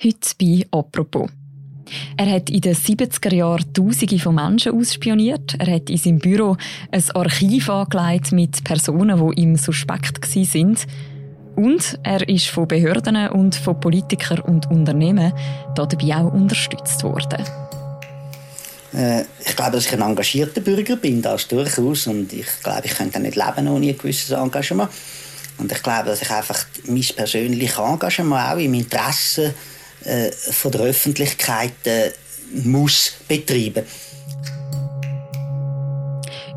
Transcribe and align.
Heute 0.00 0.30
bei 0.38 0.64
«Apropos». 0.70 1.28
Er 2.16 2.30
hat 2.30 2.50
in 2.50 2.60
den 2.60 2.76
70er 2.76 3.34
Jahren 3.34 3.74
Tausende 3.74 4.20
von 4.20 4.36
Menschen 4.36 4.78
ausspioniert. 4.78 5.56
Er 5.58 5.74
hat 5.74 5.90
in 5.90 5.96
seinem 5.96 6.20
Büro 6.20 6.56
ein 6.92 7.02
Archiv 7.14 7.68
angelegt 7.68 8.30
mit 8.30 8.62
Personen, 8.62 9.18
die 9.18 9.40
ihm 9.40 9.56
suspekt 9.56 10.24
waren. 10.36 10.76
Und 11.56 11.98
er 12.04 12.28
ist 12.28 12.46
von 12.46 12.68
Behörden 12.68 13.28
und 13.30 13.56
von 13.56 13.80
Politikern 13.80 14.38
und 14.38 14.70
Unternehmen 14.70 15.32
dabei 15.74 16.14
auch 16.14 16.32
unterstützt 16.32 17.02
worden. 17.02 17.44
Äh, 18.94 19.22
ich 19.44 19.56
glaube, 19.56 19.72
dass 19.72 19.86
ich 19.86 19.94
ein 19.94 20.02
engagierter 20.02 20.60
Bürger 20.60 20.94
bin, 20.94 21.22
das 21.22 21.48
durchaus. 21.48 22.06
Und 22.06 22.32
ich 22.32 22.46
glaube, 22.62 22.82
ich 22.84 22.94
könnte 22.94 23.18
nicht 23.18 23.34
leben 23.34 23.66
ohne 23.66 23.88
ein 23.88 23.98
gewisses 23.98 24.30
Engagement. 24.30 24.90
Und 25.58 25.72
ich 25.72 25.82
glaube, 25.82 26.10
dass 26.10 26.22
ich 26.22 26.30
einfach 26.30 26.66
mein 26.86 27.04
persönliches 27.16 27.78
Engagement 27.78 28.52
auch 28.52 28.58
im 28.58 28.74
Interesse 28.74 29.54
äh, 30.08 30.32
von 30.32 30.72
der 30.72 30.80
Öffentlichkeit 30.82 31.86
äh, 31.86 32.10
muss 32.64 33.12
betreiben. 33.28 33.84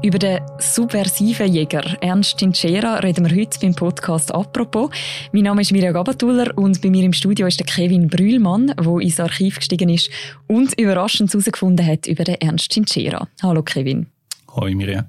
Über 0.03 0.17
den 0.17 0.39
subversiven 0.57 1.53
Jäger 1.53 1.83
Ernst 2.01 2.37
Tinchera 2.37 2.95
reden 2.99 3.29
wir 3.29 3.39
heute 3.39 3.59
beim 3.59 3.75
Podcast 3.75 4.33
«Apropos». 4.33 4.89
Mein 5.31 5.43
Name 5.43 5.61
ist 5.61 5.71
Mirja 5.71 5.91
Gabatuller 5.91 6.57
und 6.57 6.81
bei 6.81 6.89
mir 6.89 7.03
im 7.03 7.13
Studio 7.13 7.45
ist 7.45 7.59
der 7.59 7.67
Kevin 7.67 8.07
Brühlmann, 8.07 8.73
der 8.75 8.99
ins 8.99 9.19
Archiv 9.19 9.57
gestiegen 9.57 9.89
ist 9.89 10.09
und 10.47 10.73
überraschend 10.79 11.31
herausgefunden 11.31 11.85
hat 11.85 12.07
über 12.07 12.23
den 12.23 12.35
Ernst 12.35 12.71
Tinchera. 12.71 13.27
Hallo 13.43 13.61
Kevin. 13.61 14.07
Hallo 14.55 14.73
Mirja. 14.73 15.05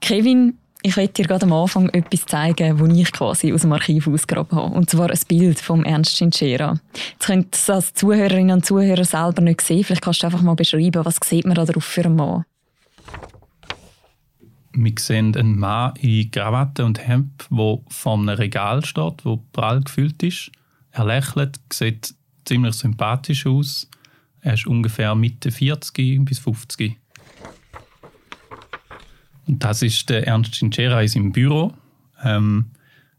Kevin, 0.00 0.58
ich 0.86 0.98
möchte 0.98 1.22
dir 1.22 1.28
gerade 1.28 1.46
am 1.46 1.52
Anfang 1.54 1.88
etwas 1.88 2.26
zeigen, 2.26 2.76
das 2.76 2.98
ich 2.98 3.10
quasi 3.10 3.54
aus 3.54 3.62
dem 3.62 3.72
Archiv 3.72 4.06
ausgegraben 4.06 4.58
habe. 4.58 4.74
Und 4.74 4.90
zwar 4.90 5.10
ein 5.10 5.18
Bild 5.26 5.58
von 5.58 5.82
Ernst 5.86 6.18
Tinchera. 6.18 6.78
Jetzt 7.12 7.26
könnt 7.26 7.56
ihr 7.68 7.74
als 7.74 7.94
Zuhörerinnen 7.94 8.56
und 8.56 8.66
Zuhörer 8.66 9.04
selber 9.06 9.40
nicht 9.40 9.62
sehen. 9.62 9.82
Vielleicht 9.82 10.02
kannst 10.02 10.22
du 10.22 10.26
einfach 10.26 10.42
mal 10.42 10.54
beschreiben, 10.54 11.02
was 11.06 11.18
sieht 11.24 11.46
man 11.46 11.54
da 11.54 11.64
drauf 11.64 11.84
für 11.84 12.04
einen 12.04 12.16
Mann? 12.16 12.44
Wir 14.72 14.92
sehen 14.98 15.34
einen 15.34 15.58
Mann 15.58 15.96
in 15.96 16.30
Krawatte 16.30 16.84
und 16.84 16.98
Hemd, 16.98 17.46
der 17.50 17.78
vor 17.88 18.18
einem 18.18 18.28
Regal 18.28 18.84
steht, 18.84 19.24
wo 19.24 19.38
prall 19.52 19.80
gefüllt 19.80 20.22
ist. 20.22 20.52
Er 20.90 21.06
lächelt, 21.06 21.60
sieht 21.72 22.14
ziemlich 22.44 22.74
sympathisch 22.74 23.46
aus. 23.46 23.88
Er 24.42 24.52
ist 24.52 24.66
ungefähr 24.66 25.14
Mitte 25.14 25.50
40 25.50 26.26
bis 26.26 26.40
50. 26.40 26.98
Das 29.46 29.82
ist 29.82 30.08
der 30.08 30.26
Ernst 30.26 30.54
Cinchera 30.54 31.02
in 31.02 31.08
seinem 31.08 31.32
Büro. 31.32 31.72
Ähm, 32.22 32.66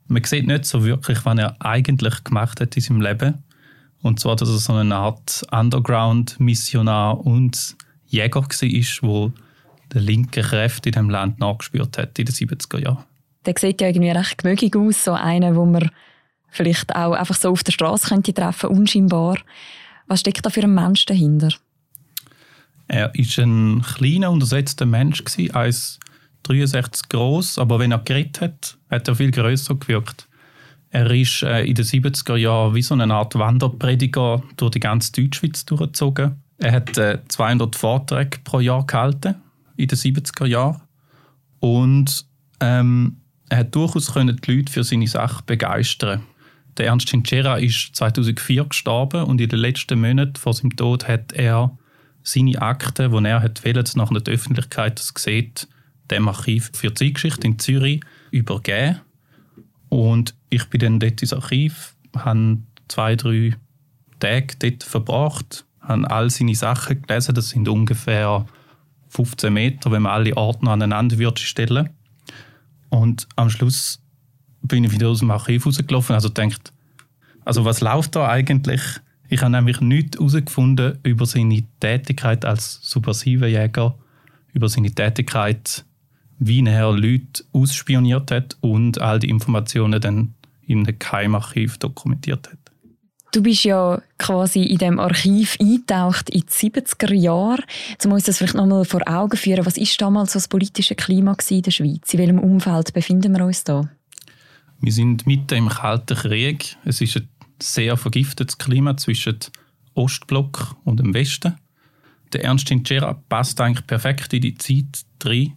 man 0.08 0.23
sieht 0.23 0.48
nicht 0.48 0.66
so 0.66 0.84
wirklich, 0.84 1.26
was 1.26 1.38
er 1.38 1.56
eigentlich 1.62 2.23
gemacht 2.23 2.62
hat 2.62 2.76
in 2.76 2.81
seinem 2.81 3.02
Leben. 3.02 3.44
Und 4.02 4.20
zwar, 4.20 4.36
dass 4.36 4.50
er 4.50 4.58
so 4.58 4.73
eine 4.73 4.96
Art 4.96 5.46
Underground-Missionar 5.52 7.26
und 7.26 7.76
Jäger 8.08 8.42
war, 8.42 9.30
der 9.31 9.34
der 9.94 10.02
linken 10.02 10.44
Kräfte 10.44 10.90
in 10.90 10.94
diesem 10.94 11.09
Land 11.09 11.40
nachgespürt 11.40 11.98
hat 11.98 12.18
in 12.20 12.26
den 12.26 12.36
70er 12.36 12.80
Jahren. 12.80 13.03
Der 13.46 13.53
sieht 13.58 13.81
ja 13.81 13.88
irgendwie 13.88 14.09
recht 14.09 14.38
gemütlich 14.38 14.76
aus, 14.76 15.03
so 15.03 15.14
einer, 15.14 15.56
wo 15.56 15.66
man 15.66 15.90
vielleicht 16.50 16.96
auch 16.96 17.14
einfach 17.14 17.36
so 17.36 17.50
auf 17.50 17.64
der 17.64 17.72
Straße 17.72 18.09
könnte 18.09 18.34
treffen, 18.34 18.70
unscheinbar. 18.70 19.38
Was 20.08 20.22
steckt 20.22 20.46
da 20.46 20.50
für 20.50 20.64
ein 20.64 20.73
Mensch 20.73 21.06
dahinter? 21.06 21.50
Er 22.88 23.12
war 23.14 23.44
ein 23.44 23.81
kleiner, 23.81 24.31
untersetzter 24.31 24.86
Mensch, 24.86 25.23
1,63 26.48 27.10
groß, 27.10 27.60
aber 27.60 27.80
wenn 27.80 27.92
er 27.92 28.00
geredet 28.00 28.42
hat, 28.42 28.78
hat 28.90 29.08
er 29.08 29.16
viel 29.16 29.32
größer 29.32 29.76
gewirkt. 29.76 30.28
Er 30.90 31.12
ist 31.12 31.44
äh, 31.44 31.64
in 31.66 31.76
den 31.76 31.86
70er 31.86 32.38
Jahren 32.38 32.74
wie 32.74 32.82
so 32.82 32.94
eine 32.94 33.14
Art 33.14 33.36
Wanderprediger 33.36 34.44
durch 34.58 34.72
die 34.72 34.80
ganze 34.80 35.12
Deutschschweiz 35.12 35.66
durchgezogen. 35.66 36.42
Er 36.58 36.72
hat 36.72 36.96
200 36.96 37.76
äh, 37.76 37.78
Vorträge 37.78 38.40
pro 38.44 38.60
Jahr 38.60 38.86
gehalten 38.86 39.36
in 39.76 39.88
den 39.88 39.98
70er 39.98 40.46
Jahren. 40.46 40.81
Und 41.59 42.25
ähm, 42.62 43.18
er 43.50 43.59
hat 43.59 43.75
durchaus 43.75 44.14
die 44.14 44.52
Leute 44.52 44.72
für 44.72 44.84
seine 44.84 45.08
Sache 45.08 45.44
begeistern. 45.46 46.24
Der 46.78 46.88
Ernst 46.88 47.09
Hinchera 47.09 47.58
ist 47.58 47.96
2004 47.96 48.66
gestorben 48.66 49.24
und 49.24 49.40
in 49.40 49.50
den 49.50 49.59
letzten 49.59 50.00
Monaten 50.00 50.36
vor 50.36 50.53
seinem 50.53 50.75
Tod 50.75 51.08
hat 51.08 51.34
er 51.34 51.78
seine 52.24 52.62
Akten, 52.62 53.12
die 53.12 53.30
er 53.30 53.42
hat 53.42 53.64
wollte, 53.64 53.98
nach 53.98 54.09
der 54.09 54.34
Öffentlichkeit 54.34 55.00
das 55.00 55.14
sieht, 55.18 55.68
dem 56.12 56.28
Archiv 56.28 56.72
für 56.74 56.94
Zeitgeschichte 56.94 57.48
in 57.48 57.60
Zürich 57.60 58.02
übergeben. 58.32 59.02
Und 59.90 60.36
ich 60.50 60.66
bin 60.66 60.80
dann 60.80 61.00
dort 61.00 61.22
ins 61.22 61.34
Archiv, 61.34 61.96
habe 62.16 62.58
zwei, 62.88 63.16
drei 63.16 63.56
Tage 64.20 64.56
dort 64.60 64.84
verbracht, 64.84 65.66
habe 65.82 66.10
all 66.10 66.30
seine 66.30 66.56
Sachen 66.56 67.02
gelesen. 67.02 67.36
Das 67.36 67.50
sind 67.50 67.68
ungefähr 67.68 68.46
15 69.10 69.54
Meter, 69.54 69.92
wenn 69.92 70.04
man 70.04 70.12
alle 70.12 70.36
Ordner 70.36 70.72
aneinander 70.72 71.18
würde 71.18 71.42
stellen. 71.42 71.90
Und 72.90 73.28
am 73.36 73.50
Schluss 73.50 74.02
bin 74.62 74.84
ich 74.84 74.92
wieder 74.92 75.10
aus 75.10 75.20
dem 75.20 75.32
Archiv 75.32 75.66
rausgelaufen. 75.66 76.16
Also 76.16 76.30
denkt, 76.30 76.74
also 77.44 77.66
was 77.66 77.82
läuft 77.82 78.16
da 78.16 78.28
eigentlich? 78.28 78.82
Ich 79.30 79.42
habe 79.42 79.52
nämlich 79.52 79.82
nichts 79.82 80.18
herausgefunden 80.18 81.00
über 81.04 81.26
seine 81.26 81.64
Tätigkeit 81.80 82.46
als 82.46 82.80
subversiver 82.82 83.48
Jäger, 83.48 83.98
über 84.54 84.70
seine 84.70 84.92
Tätigkeit, 84.92 85.86
wie 86.40 86.66
er 86.66 86.91
Leute 86.91 87.44
ausspioniert 87.53 88.31
hat 88.31 88.57
und 88.62 89.00
all 89.00 89.19
die 89.19 89.29
Informationen 89.29 90.01
dann 90.01 90.34
in 90.68 90.79
einem 90.79 91.00
Geheimarchiv 91.00 91.78
dokumentiert 91.78 92.50
hat. 92.50 92.59
Du 93.31 93.44
bist 93.44 93.66
ja 93.66 94.01
quasi 94.18 94.63
in 94.63 94.78
dem 94.78 94.97
Archiv 94.97 95.57
eingetaucht 95.59 96.29
in 96.29 96.41
die 96.41 96.47
70er 96.47 97.13
Jahre. 97.13 97.63
Jetzt 97.90 98.07
muss 98.07 98.24
das 98.24 98.38
vielleicht 98.38 98.53
nochmal 98.53 98.85
vor 98.85 99.01
Augen 99.07 99.35
führen. 99.35 99.66
Was 99.66 99.75
ist 99.75 100.00
damals 100.01 100.34
das 100.34 100.47
politische 100.47 100.95
Klima 100.95 101.35
in 101.50 101.62
der 101.62 101.72
Schweiz? 101.72 102.13
In 102.13 102.19
welchem 102.19 102.40
Umfeld 102.40 102.94
befinden 102.94 103.35
wir 103.35 103.44
uns 103.44 103.66
da? 103.66 103.90
Wir 104.79 104.91
sind 104.94 105.28
mitten 105.28 105.57
im 105.57 105.68
Kalten 105.68 106.16
Krieg. 106.16 106.78
Es 106.85 107.01
ist 107.01 107.18
ein 107.18 107.28
sehr 107.62 107.97
vergiftetes 107.97 108.57
Klima 108.57 108.95
zwischen 108.95 109.40
Ostblock 109.95 110.78
und 110.85 111.01
dem 111.01 111.13
Westen. 111.13 111.56
Der 112.31 112.45
Ernst 112.45 112.68
Tinchera 112.68 113.22
passt 113.28 113.59
eigentlich 113.59 113.85
perfekt 113.85 114.34
in 114.34 114.41
die 114.41 114.56
Zeit 114.56 115.06
rein. 115.25 115.56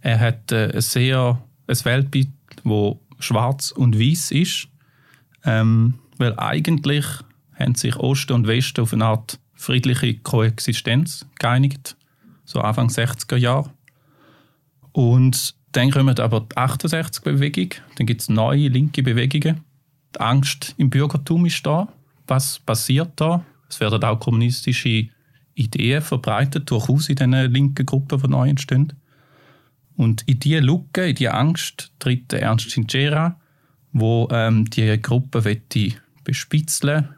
Er 0.00 0.20
hat 0.20 0.52
äh, 0.52 0.72
ein 0.72 0.80
sehr 0.80 1.42
ein 1.66 1.84
Weltbild, 1.84 2.28
das 2.64 2.96
schwarz 3.18 3.70
und 3.70 3.98
weiß 3.98 4.32
ist. 4.32 4.68
Ähm, 5.44 5.94
weil 6.18 6.38
eigentlich 6.38 7.06
haben 7.54 7.74
sich 7.74 7.96
Osten 7.96 8.34
und 8.34 8.46
Westen 8.46 8.82
auf 8.82 8.92
eine 8.92 9.06
Art 9.06 9.38
friedliche 9.54 10.14
Koexistenz 10.18 11.26
geeinigt, 11.38 11.96
so 12.44 12.60
Anfang 12.60 12.88
60er 12.88 13.36
Jahre. 13.36 13.70
Und 14.92 15.54
dann 15.72 15.90
kommt 15.90 16.18
aber 16.18 16.40
die 16.40 16.56
68-Bewegung, 16.56 17.74
dann 17.96 18.06
gibt 18.06 18.22
es 18.22 18.28
neue 18.28 18.68
linke 18.68 19.02
Bewegungen. 19.02 19.60
Die 20.14 20.20
Angst 20.20 20.74
im 20.76 20.90
Bürgertum 20.90 21.46
ist 21.46 21.64
da. 21.64 21.88
Was 22.26 22.58
passiert 22.58 23.12
da? 23.16 23.44
Es 23.68 23.78
werden 23.80 24.02
auch 24.02 24.18
kommunistische 24.18 25.08
Ideen 25.54 26.02
verbreitet, 26.02 26.70
durchaus 26.70 27.08
in 27.08 27.16
diesen 27.16 27.52
linken 27.52 27.86
Gruppen, 27.86 28.20
die 28.20 28.28
neu 28.28 28.48
entstehen. 28.48 28.92
Und 30.00 30.22
in 30.22 30.40
diese 30.40 30.60
Lücke, 30.60 31.10
in 31.10 31.14
diese 31.14 31.34
Angst 31.34 31.92
tritt 31.98 32.32
Ernst 32.32 32.70
Sincera, 32.70 33.38
wo 33.92 34.26
ähm, 34.32 34.64
die 34.64 34.98
Gruppe 35.02 35.60
bespitzeln, 36.24 37.10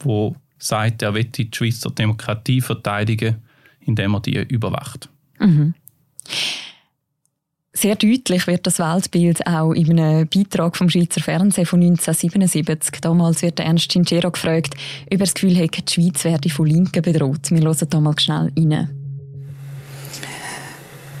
wo 0.00 0.34
sagt, 0.58 1.02
er 1.02 1.14
will 1.14 1.26
die 1.26 1.48
Schweizer 1.54 1.90
Demokratie 1.92 2.60
verteidigen, 2.60 3.36
indem 3.78 4.14
er 4.14 4.20
die 4.20 4.36
überwacht. 4.36 5.08
Mhm. 5.38 5.74
Sehr 7.72 7.94
deutlich 7.94 8.48
wird 8.48 8.66
das 8.66 8.80
Weltbild 8.80 9.46
auch 9.46 9.72
in 9.72 10.00
einem 10.00 10.26
Beitrag 10.26 10.76
vom 10.76 10.90
Schweizer 10.90 11.20
Fernsehen 11.20 11.66
von 11.66 11.80
1977. 11.80 13.00
Damals 13.00 13.42
wird 13.42 13.60
Ernst 13.60 13.92
Sincero 13.92 14.32
gefragt, 14.32 14.74
ob 15.04 15.12
er 15.12 15.18
das 15.18 15.34
Gefühl 15.34 15.56
hat, 15.56 15.88
die 15.88 15.94
Schweiz 15.94 16.24
werde 16.24 16.50
von 16.50 16.66
Linken 16.66 17.00
bedroht. 17.00 17.52
Wir 17.52 17.60
hören 17.60 17.88
da 17.88 18.00
mal 18.00 18.18
schnell 18.18 18.50
rein. 18.58 18.97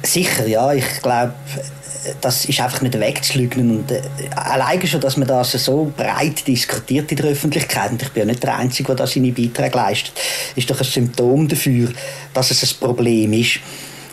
Sicher, 0.02 0.46
ja. 0.46 0.72
Ich 0.72 1.02
glaube, 1.02 1.34
das 2.20 2.44
ist 2.44 2.60
einfach 2.60 2.80
nicht 2.80 2.98
wegzuleugnen. 2.98 3.78
Und 3.78 3.90
äh, 3.90 4.00
alleine 4.34 4.86
schon, 4.86 5.00
dass 5.00 5.16
man 5.16 5.28
das 5.28 5.52
so 5.52 5.92
breit 5.96 6.46
diskutiert 6.46 7.10
in 7.10 7.16
der 7.16 7.26
Öffentlichkeit, 7.26 7.90
und 7.90 8.02
ich 8.02 8.10
bin 8.10 8.22
ja 8.22 8.26
nicht 8.26 8.42
der 8.42 8.56
Einzige, 8.56 8.88
der 8.88 8.96
da 8.96 9.06
seine 9.06 9.32
Beiträge 9.32 9.76
leistet, 9.76 10.12
ist 10.54 10.70
doch 10.70 10.78
ein 10.78 10.84
Symptom 10.84 11.48
dafür, 11.48 11.90
dass 12.32 12.50
es 12.50 12.62
ein 12.62 12.78
Problem 12.80 13.32
ist. 13.32 13.60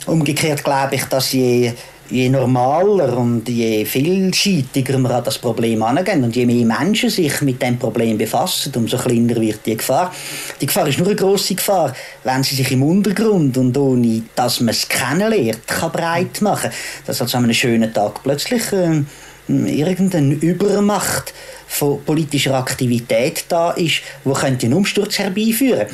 Umgekehrt 0.06 0.64
glaube 0.64 0.96
ich, 0.96 1.04
dass 1.06 1.32
je 1.32 1.74
je 2.10 2.30
normaler 2.30 3.18
und 3.18 3.48
je 3.50 3.86
vielseitiger 3.86 5.00
wir 5.00 5.12
an 5.12 5.24
das 5.24 5.40
Problem 5.40 5.82
angehen 5.84 6.24
und 6.24 6.36
je 6.36 6.46
mehr 6.46 6.66
Menschen 6.66 7.10
sich 7.10 7.42
mit 7.42 7.62
dem 7.62 7.78
Problem 7.80 8.18
befassen, 8.18 8.72
umso 8.76 8.98
kleiner 8.98 9.36
wird 9.36 9.66
die 9.66 9.78
Gefahr. 9.78 10.14
Die 10.62 10.66
Gefahr 10.66 10.88
ist 10.88 11.00
nur 11.00 11.08
eine 11.08 11.16
große 11.16 11.56
Gefahr, 11.56 11.94
wenn 12.24 12.44
sie 12.44 12.56
sich 12.56 12.72
im 12.72 12.84
Untergrund 12.84 13.58
und 13.58 13.78
ohne, 13.78 14.24
dass 14.36 14.60
man 14.60 14.70
es 14.70 14.88
kennenlernt, 14.88 15.68
kann 15.68 15.92
breit 15.92 16.42
machen. 16.42 16.72
Dass 17.06 17.22
also 17.22 17.38
an 17.38 17.46
einem 17.46 17.54
schönen 17.54 17.94
Tag 17.94 18.22
plötzlich 18.24 18.72
äh, 18.72 19.04
irgendeine 19.48 20.36
Übermacht 20.36 21.34
von 21.68 22.04
politischer 22.04 22.56
Aktivität 22.56 23.46
da 23.50 23.72
ist, 23.72 24.02
wo 24.24 24.34
könnte 24.34 24.68
einen 24.68 24.76
Umsturz 24.76 25.20
herbeiführen. 25.20 25.88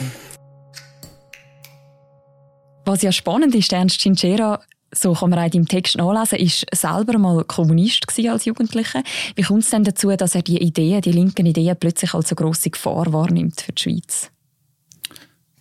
Was 2.85 3.01
ja 3.03 3.11
spannend 3.11 3.55
ist, 3.55 3.71
Ernst 3.71 4.01
Chinchera, 4.01 4.59
so 4.93 5.13
kann 5.13 5.29
man 5.29 5.39
auch 5.39 5.53
im 5.53 5.67
Text 5.67 5.97
nachlesen, 5.97 6.39
ist 6.39 6.65
selber 6.73 7.17
mal 7.17 7.43
Kommunist 7.45 8.05
als 8.29 8.45
Jugendlicher. 8.45 9.03
Wie 9.35 9.41
kommt 9.41 9.63
es 9.63 9.69
denn 9.69 9.83
dazu, 9.83 10.15
dass 10.15 10.35
er 10.35 10.41
die 10.41 10.61
Ideen, 10.61 11.01
die 11.01 11.11
linken 11.11 11.45
Ideen 11.45 11.77
plötzlich 11.79 12.13
als 12.13 12.31
eine 12.31 12.35
grosse 12.35 12.69
Gefahr 12.69 13.11
wahrnimmt 13.13 13.61
für 13.61 13.71
die 13.71 13.81
Schweiz? 13.81 14.31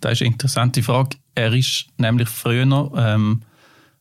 Das 0.01 0.13
ist 0.13 0.23
eine 0.23 0.33
interessante 0.33 0.83
Frage. 0.83 1.17
Er 1.35 1.53
ist 1.53 1.87
nämlich 1.99 2.29
früher 2.29 2.91
ähm, 2.97 3.43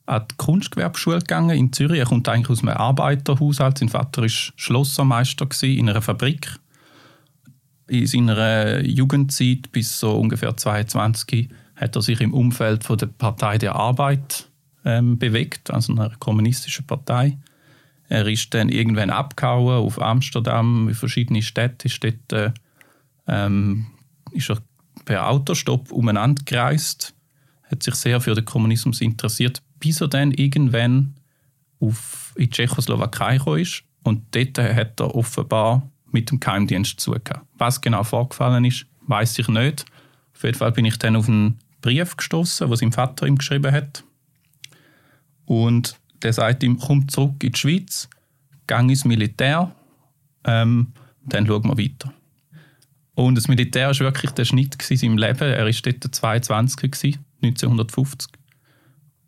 an 0.05 0.25
die 0.31 0.35
Kunstgewerbeschule 0.37 1.19
gegangen 1.19 1.57
in 1.57 1.73
Zürich. 1.73 1.99
Er 1.99 2.05
kommt 2.05 2.27
eigentlich 2.27 2.49
aus 2.49 2.63
einem 2.63 2.77
Arbeiterhaushalt. 2.77 3.77
Sein 3.77 3.89
Vater 3.89 4.23
war 4.23 4.29
Schlossermeister 4.29 5.47
in 5.63 5.89
einer 5.89 6.01
Fabrik. 6.01 6.55
In 7.87 8.07
seiner 8.07 8.81
Jugendzeit 8.81 9.71
bis 9.71 9.99
so 9.99 10.17
ungefähr 10.17 10.55
22 10.55 11.49
hat 11.75 11.95
er 11.95 12.01
sich 12.01 12.21
im 12.21 12.33
Umfeld 12.33 12.83
von 12.83 12.97
der 12.97 13.07
Partei 13.07 13.57
der 13.57 13.75
Arbeit 13.75 14.48
ähm, 14.85 15.17
bewegt, 15.17 15.71
also 15.71 15.93
einer 15.93 16.09
kommunistischen 16.19 16.85
Partei. 16.85 17.37
Er 18.07 18.27
ist 18.27 18.53
dann 18.53 18.69
irgendwann 18.69 19.11
abgehauen 19.11 19.85
auf 19.85 20.01
Amsterdam, 20.01 20.89
in 20.89 20.95
verschiedene 20.95 21.41
Städte. 21.41 21.87
Ist 21.87 22.03
dort, 22.03 22.33
äh, 22.33 22.51
ähm, 23.27 23.87
ist 24.31 24.49
er 24.49 24.57
per 25.05 25.29
Autostopp 25.29 25.91
umeinander 25.91 26.43
gereist, 26.43 27.13
hat 27.69 27.83
sich 27.83 27.95
sehr 27.95 28.19
für 28.19 28.33
den 28.33 28.45
Kommunismus 28.45 29.01
interessiert, 29.01 29.61
bis 29.79 30.01
er 30.01 30.07
dann 30.07 30.31
irgendwann 30.31 31.15
auf, 31.79 32.33
in 32.35 32.45
die 32.45 32.49
Tschechoslowakei 32.49 33.37
gekommen 33.37 33.59
ist. 33.59 33.83
Und 34.03 34.23
dort 34.35 34.57
hat 34.57 34.99
er 34.99 35.15
offenbar 35.15 35.89
mit 36.11 36.31
dem 36.31 36.39
Geheimdienst 36.39 36.99
zugehört. 36.99 37.41
Was 37.57 37.81
genau 37.81 38.03
vorgefallen 38.03 38.65
ist, 38.65 38.85
weiß 39.07 39.37
ich 39.39 39.47
nicht. 39.47 39.85
Auf 40.35 40.43
jeden 40.43 40.57
Fall 40.57 40.71
bin 40.71 40.85
ich 40.85 40.97
dann 40.97 41.15
auf 41.15 41.27
einen 41.27 41.59
Brief 41.81 42.17
gestoßen, 42.17 42.69
was 42.69 42.79
sein 42.79 42.91
Vater 42.91 43.27
ihm 43.27 43.37
geschrieben 43.37 43.71
hat. 43.71 44.03
Und 45.49 45.99
der 46.21 46.31
sagt 46.31 46.61
ihm, 46.61 46.77
komm 46.77 47.09
zurück 47.09 47.43
in 47.43 47.53
die 47.53 47.59
Schweiz, 47.59 48.07
gang 48.67 48.87
ins 48.87 49.03
Militär, 49.03 49.73
ähm, 50.45 50.93
dann 51.25 51.47
schauen 51.47 51.63
wir 51.63 51.75
weiter. 51.75 52.13
Und 53.15 53.33
das 53.33 53.47
Militär 53.47 53.87
war 53.87 53.99
wirklich 53.99 54.29
der 54.31 54.45
Schnitt 54.45 54.77
in 54.91 54.97
seinem 54.97 55.17
Leben. 55.17 55.41
Er 55.41 55.65
war 55.65 55.71
dort 55.71 56.15
22, 56.15 57.17
1950. 57.41 58.31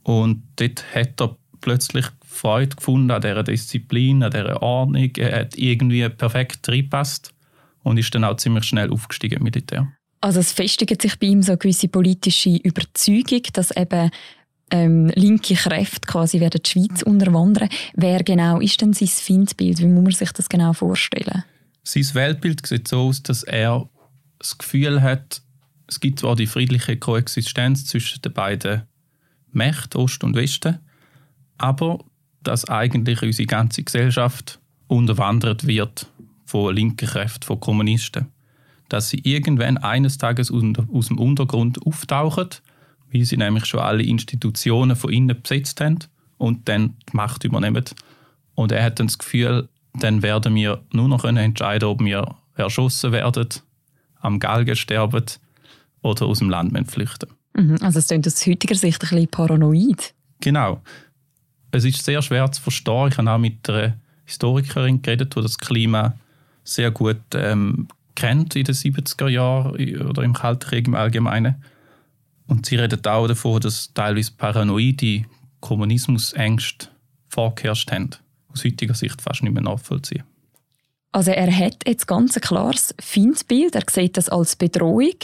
Und 0.04 0.44
dort 0.58 0.86
hat 0.94 1.20
er 1.20 1.36
plötzlich 1.60 2.06
Freude 2.24 2.76
gefunden 2.76 3.10
an 3.10 3.22
dieser 3.22 3.42
Disziplin, 3.42 4.22
an 4.22 4.30
dieser 4.30 4.62
Ordnung. 4.62 5.10
Er 5.18 5.40
hat 5.40 5.58
irgendwie 5.58 6.08
perfekt 6.08 6.70
reingepasst 6.70 7.34
und 7.82 7.98
ist 7.98 8.14
dann 8.14 8.26
auch 8.26 8.38
ziemlich 8.38 8.66
schnell 8.66 8.92
aufgestiegen 8.92 9.38
im 9.38 9.44
Militär. 9.46 9.92
Also 10.22 10.40
es 10.40 10.52
festigt 10.52 11.02
sich 11.02 11.18
bei 11.18 11.28
ihm 11.28 11.42
so 11.42 11.54
eine 11.54 11.58
gewisse 11.58 11.88
politische 11.88 12.58
Überzeugung, 12.58 13.42
dass 13.54 13.76
eben 13.76 14.12
ähm, 14.72 15.10
linke 15.16 15.56
Kräfte 15.56 16.08
quasi 16.08 16.40
werden 16.40 16.62
die 16.64 16.70
Schweiz 16.70 17.02
unterwandern. 17.02 17.70
Wer 17.94 18.24
genau 18.24 18.60
ist 18.60 18.82
denn 18.82 18.94
sein 18.94 19.08
Findbild? 19.08 19.80
Wie 19.80 19.86
muss 19.86 20.04
man 20.04 20.12
sich 20.12 20.32
das 20.32 20.50
genau 20.50 20.74
vorstellen? 20.74 21.44
Sein 21.84 22.08
Weltbild 22.14 22.66
sieht 22.66 22.88
so 22.88 23.08
aus, 23.08 23.22
dass 23.24 23.44
er 23.44 23.90
das 24.40 24.58
Gefühl 24.58 25.02
hat, 25.02 25.42
es 25.88 26.00
gibt 26.00 26.20
zwar 26.20 26.36
die 26.36 26.48
friedliche 26.48 26.98
Koexistenz 26.98 27.86
zwischen 27.86 28.22
den 28.22 28.34
beiden 28.34 28.84
Mächten, 29.52 30.00
Ost 30.00 30.24
und 30.24 30.36
Westen, 30.36 30.80
aber 31.58 32.04
dass 32.44 32.68
eigentlich 32.68 33.22
unsere 33.22 33.46
ganze 33.48 33.84
Gesellschaft 33.84 34.60
unterwandert 34.88 35.68
wird 35.68 36.08
von 36.46 36.74
linken 36.74 37.08
Kräften, 37.08 37.46
von 37.46 37.60
Kommunisten 37.60 38.28
dass 38.92 39.08
sie 39.08 39.22
irgendwann 39.24 39.78
eines 39.78 40.18
Tages 40.18 40.52
aus 40.52 41.08
dem 41.08 41.18
Untergrund 41.18 41.86
auftauchen, 41.86 42.50
wie 43.12 43.25
sie 43.25 43.38
nämlich 43.38 43.66
schon 43.66 43.81
alle 43.81 44.04
Institutionen 44.04 44.96
von 44.96 45.12
innen 45.12 45.42
besetzt 45.42 45.80
haben 45.81 46.00
und 46.38 46.68
dann 46.68 46.96
die 47.10 47.16
Macht 47.16 47.44
übernehmen. 47.44 47.86
Und 48.56 48.72
er 48.72 48.84
hat 48.84 49.00
dann 49.00 49.08
das 49.08 49.18
Gefühl, 49.18 49.69
dann 49.94 50.24
werden 50.24 50.56
wir 50.56 50.81
nur 50.92 51.08
noch 51.08 51.24
entscheiden, 51.25 51.88
ob 51.88 52.00
wir 52.00 52.36
erschossen 52.56 53.12
werden, 53.12 53.48
am 54.22 54.40
Galgen 54.40 54.75
sterben 54.75 55.25
oder 56.02 56.25
aus 56.25 56.40
dem 56.40 56.50
Land 56.50 56.92
flüchten. 56.92 57.30
Mhm, 57.54 57.78
also 57.81 58.00
es 58.00 58.08
klingt 58.08 58.28
aus 58.28 58.46
heutiger 58.46 58.75
Sicht 58.75 59.02
ein 59.04 59.10
bisschen 59.10 59.28
paranoid. 59.28 60.13
Genau. 60.40 60.81
Es 61.72 61.86
ist 61.86 62.04
sehr 62.04 62.22
schwer 62.22 62.52
zu 62.52 62.62
verstehen. 62.62 63.10
Ich 63.10 63.18
habe 63.18 63.31
auch 63.31 63.38
mit 63.38 63.69
einer 63.69 63.98
Historikerin 64.25 65.02
geredet, 65.02 65.36
die 65.36 65.42
das 65.42 65.58
Klima 65.58 66.13
sehr 66.63 66.92
gut 66.92 67.22
ähm, 67.34 67.88
kennt 68.16 68.56
in 68.56 68.63
den 68.63 68.75
70er 68.75 69.28
Jahren 69.28 70.08
oder 70.08 70.24
im 70.24 70.34
Kalten 70.34 70.68
Krieg 70.68 70.88
im 70.88 70.96
Allgemeinen. 70.96 71.56
Und 72.51 72.65
sie 72.65 72.75
redet 72.75 73.07
auch 73.07 73.30
davon, 73.30 73.62
dass 73.62 73.94
teilweise 73.94 74.33
paranoide 74.33 75.24
Kommunismusängste 75.62 76.89
vorgeherrscht 77.30 77.89
haben. 77.94 78.09
Aus 78.50 78.65
heutiger 78.65 78.94
Sicht 78.94 79.21
fast 79.21 79.42
nicht 79.42 79.53
mehr 79.53 79.63
nachvollziehen. 79.63 80.24
Also 81.13 81.31
er 81.31 81.50
hat 81.50 81.88
jetzt 81.88 82.07
ganz 82.07 82.36
ein 82.36 82.42
klares 82.42 82.94
Feindbild, 83.00 83.75
er 83.75 83.86
sieht 83.89 84.18
das 84.18 84.27
als 84.27 84.57
Bedrohung. 84.57 85.15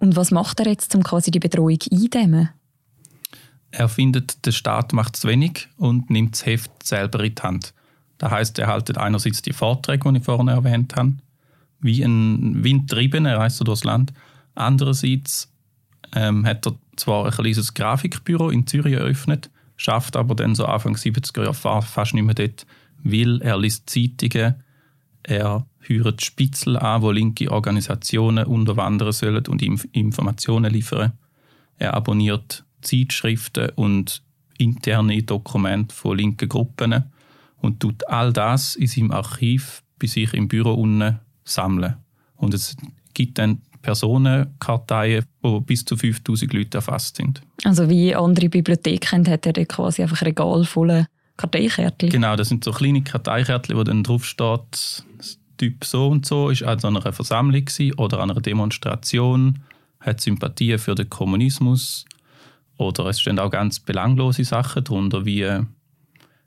Und 0.00 0.16
was 0.16 0.30
macht 0.30 0.58
er 0.60 0.68
jetzt, 0.68 0.94
um 0.94 1.02
quasi 1.02 1.30
die 1.30 1.38
Bedrohung 1.38 1.76
eindämmen? 1.92 2.48
Er 3.70 3.90
findet, 3.90 4.46
der 4.46 4.52
Staat 4.52 4.94
macht 4.94 5.16
zu 5.16 5.28
wenig 5.28 5.68
und 5.76 6.08
nimmt 6.08 6.32
das 6.32 6.46
Heft 6.46 6.82
selber 6.82 7.22
in 7.22 7.34
die 7.34 7.42
Hand. 7.42 7.74
Das 8.16 8.30
heißt, 8.30 8.58
er 8.58 8.68
haltet 8.68 8.96
einerseits 8.96 9.42
die 9.42 9.52
Vorträge, 9.52 10.10
die 10.10 10.18
ich 10.18 10.24
vorhin 10.24 10.48
erwähnt 10.48 10.96
habe, 10.96 11.12
wie 11.80 12.02
ein 12.02 12.64
Windtriebener, 12.64 13.32
er 13.32 13.38
reist 13.40 13.60
durchs 13.68 13.84
Land. 13.84 14.14
Andererseits 14.54 15.53
ähm, 16.14 16.46
hat 16.46 16.66
er 16.66 16.74
zwar 16.96 17.26
ein 17.26 17.32
kleines 17.32 17.74
Grafikbüro 17.74 18.50
in 18.50 18.66
Zürich 18.66 18.94
eröffnet, 18.94 19.50
schafft 19.76 20.16
aber 20.16 20.34
dann 20.34 20.54
so 20.54 20.66
Anfang 20.66 20.94
70er 20.94 21.44
Jahre 21.44 21.82
fast 21.82 22.14
nicht 22.14 22.24
mehr 22.24 22.34
dort, 22.34 22.66
weil 23.02 23.42
er 23.42 23.58
liest 23.58 23.90
Zeitungen, 23.90 24.54
er 25.22 25.66
hört 25.80 26.24
Spitzel 26.24 26.76
an, 26.76 27.02
wo 27.02 27.10
linke 27.10 27.50
Organisationen 27.50 28.46
unterwandern 28.46 29.12
sollen 29.12 29.46
und 29.46 29.62
ihm 29.62 29.80
Informationen 29.92 30.72
liefern. 30.72 31.12
Er 31.78 31.94
abonniert 31.94 32.64
Zeitschriften 32.82 33.70
und 33.70 34.22
interne 34.58 35.22
Dokumente 35.22 35.94
von 35.94 36.16
linken 36.16 36.48
Gruppen 36.48 37.04
und 37.56 37.80
tut 37.80 38.06
all 38.08 38.32
das 38.32 38.76
in 38.76 38.86
seinem 38.86 39.10
Archiv 39.10 39.82
bei 39.98 40.06
sich 40.06 40.34
im 40.34 40.48
Büro 40.48 40.74
unten 40.74 41.18
sammeln. 41.44 41.96
Und 42.36 42.54
es 42.54 42.76
gibt 43.14 43.38
dann 43.38 43.62
Personenkarteien, 43.84 45.26
wo 45.42 45.60
bis 45.60 45.84
zu 45.84 45.94
5000 45.94 46.52
Leute 46.54 46.78
erfasst 46.78 47.16
sind. 47.16 47.42
Also 47.64 47.88
wie 47.90 48.14
andere 48.14 48.48
Bibliotheken 48.48 49.28
hat 49.28 49.44
er 49.46 49.66
quasi 49.66 50.02
einfach 50.02 50.22
ein 50.22 50.28
Regal 50.28 50.64
voller 50.64 51.06
Karteikärtchen? 51.36 52.08
Genau, 52.08 52.34
das 52.34 52.48
sind 52.48 52.64
so 52.64 52.72
kleine 52.72 53.02
Karteikärtchen, 53.02 53.76
wo 53.76 53.84
dann 53.84 54.02
drauf 54.02 54.24
steht, 54.24 55.04
Typ 55.58 55.84
so 55.84 56.08
und 56.08 56.26
so 56.26 56.48
ist 56.48 56.64
an 56.64 56.82
einer 56.82 57.12
Versammlung 57.12 57.66
oder 57.98 58.20
an 58.20 58.30
einer 58.30 58.40
Demonstration, 58.40 59.60
hat 60.00 60.20
Sympathie 60.20 60.78
für 60.78 60.94
den 60.94 61.08
Kommunismus 61.08 62.06
oder 62.76 63.06
es 63.06 63.20
stehen 63.20 63.38
auch 63.38 63.50
ganz 63.50 63.78
belanglose 63.80 64.44
Sachen 64.44 64.82
darunter, 64.82 65.24
wie 65.24 65.46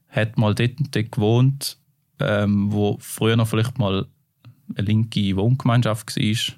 hat 0.10 0.38
mal 0.38 0.56
dort, 0.56 0.74
dort 0.92 1.12
gewohnt, 1.12 1.78
ähm, 2.20 2.72
wo 2.72 2.98
früher 3.00 3.38
noch 3.38 3.48
vielleicht 3.48 3.78
mal 3.78 4.08
eine 4.76 4.86
linke 4.86 5.38
Wohngemeinschaft 5.38 6.18
war, 6.18 6.56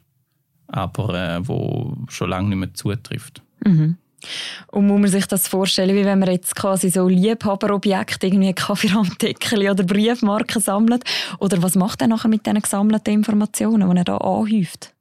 aber 0.69 1.13
äh, 1.13 1.47
wo 1.47 1.97
schon 2.07 2.29
lange 2.29 2.49
nicht 2.49 2.57
mehr 2.57 2.73
zutrifft. 2.73 3.41
Mhm. 3.65 3.97
Und 4.67 4.87
muss 4.87 4.99
man 4.99 5.09
sich 5.09 5.25
das 5.27 5.47
vorstellen, 5.47 5.95
wie 5.95 6.03
wenn 6.03 6.19
man 6.19 6.29
jetzt 6.29 6.55
quasi 6.55 6.89
so 6.89 7.07
Liebhaberobjekte, 7.07 8.27
irgendwie 8.27 8.53
Kaffeeranddeckchen 8.53 9.59
oder 9.69 9.83
Briefmarken 9.83 10.61
sammelt? 10.61 11.03
Oder 11.39 11.61
was 11.63 11.75
macht 11.75 12.01
er 12.01 12.07
nachher 12.07 12.27
mit 12.27 12.45
diesen 12.45 12.61
gesammelten 12.61 13.13
Informationen, 13.13 13.89
die 13.89 13.97
er 13.97 14.03
da 14.03 14.17
anhäuft? 14.17 14.93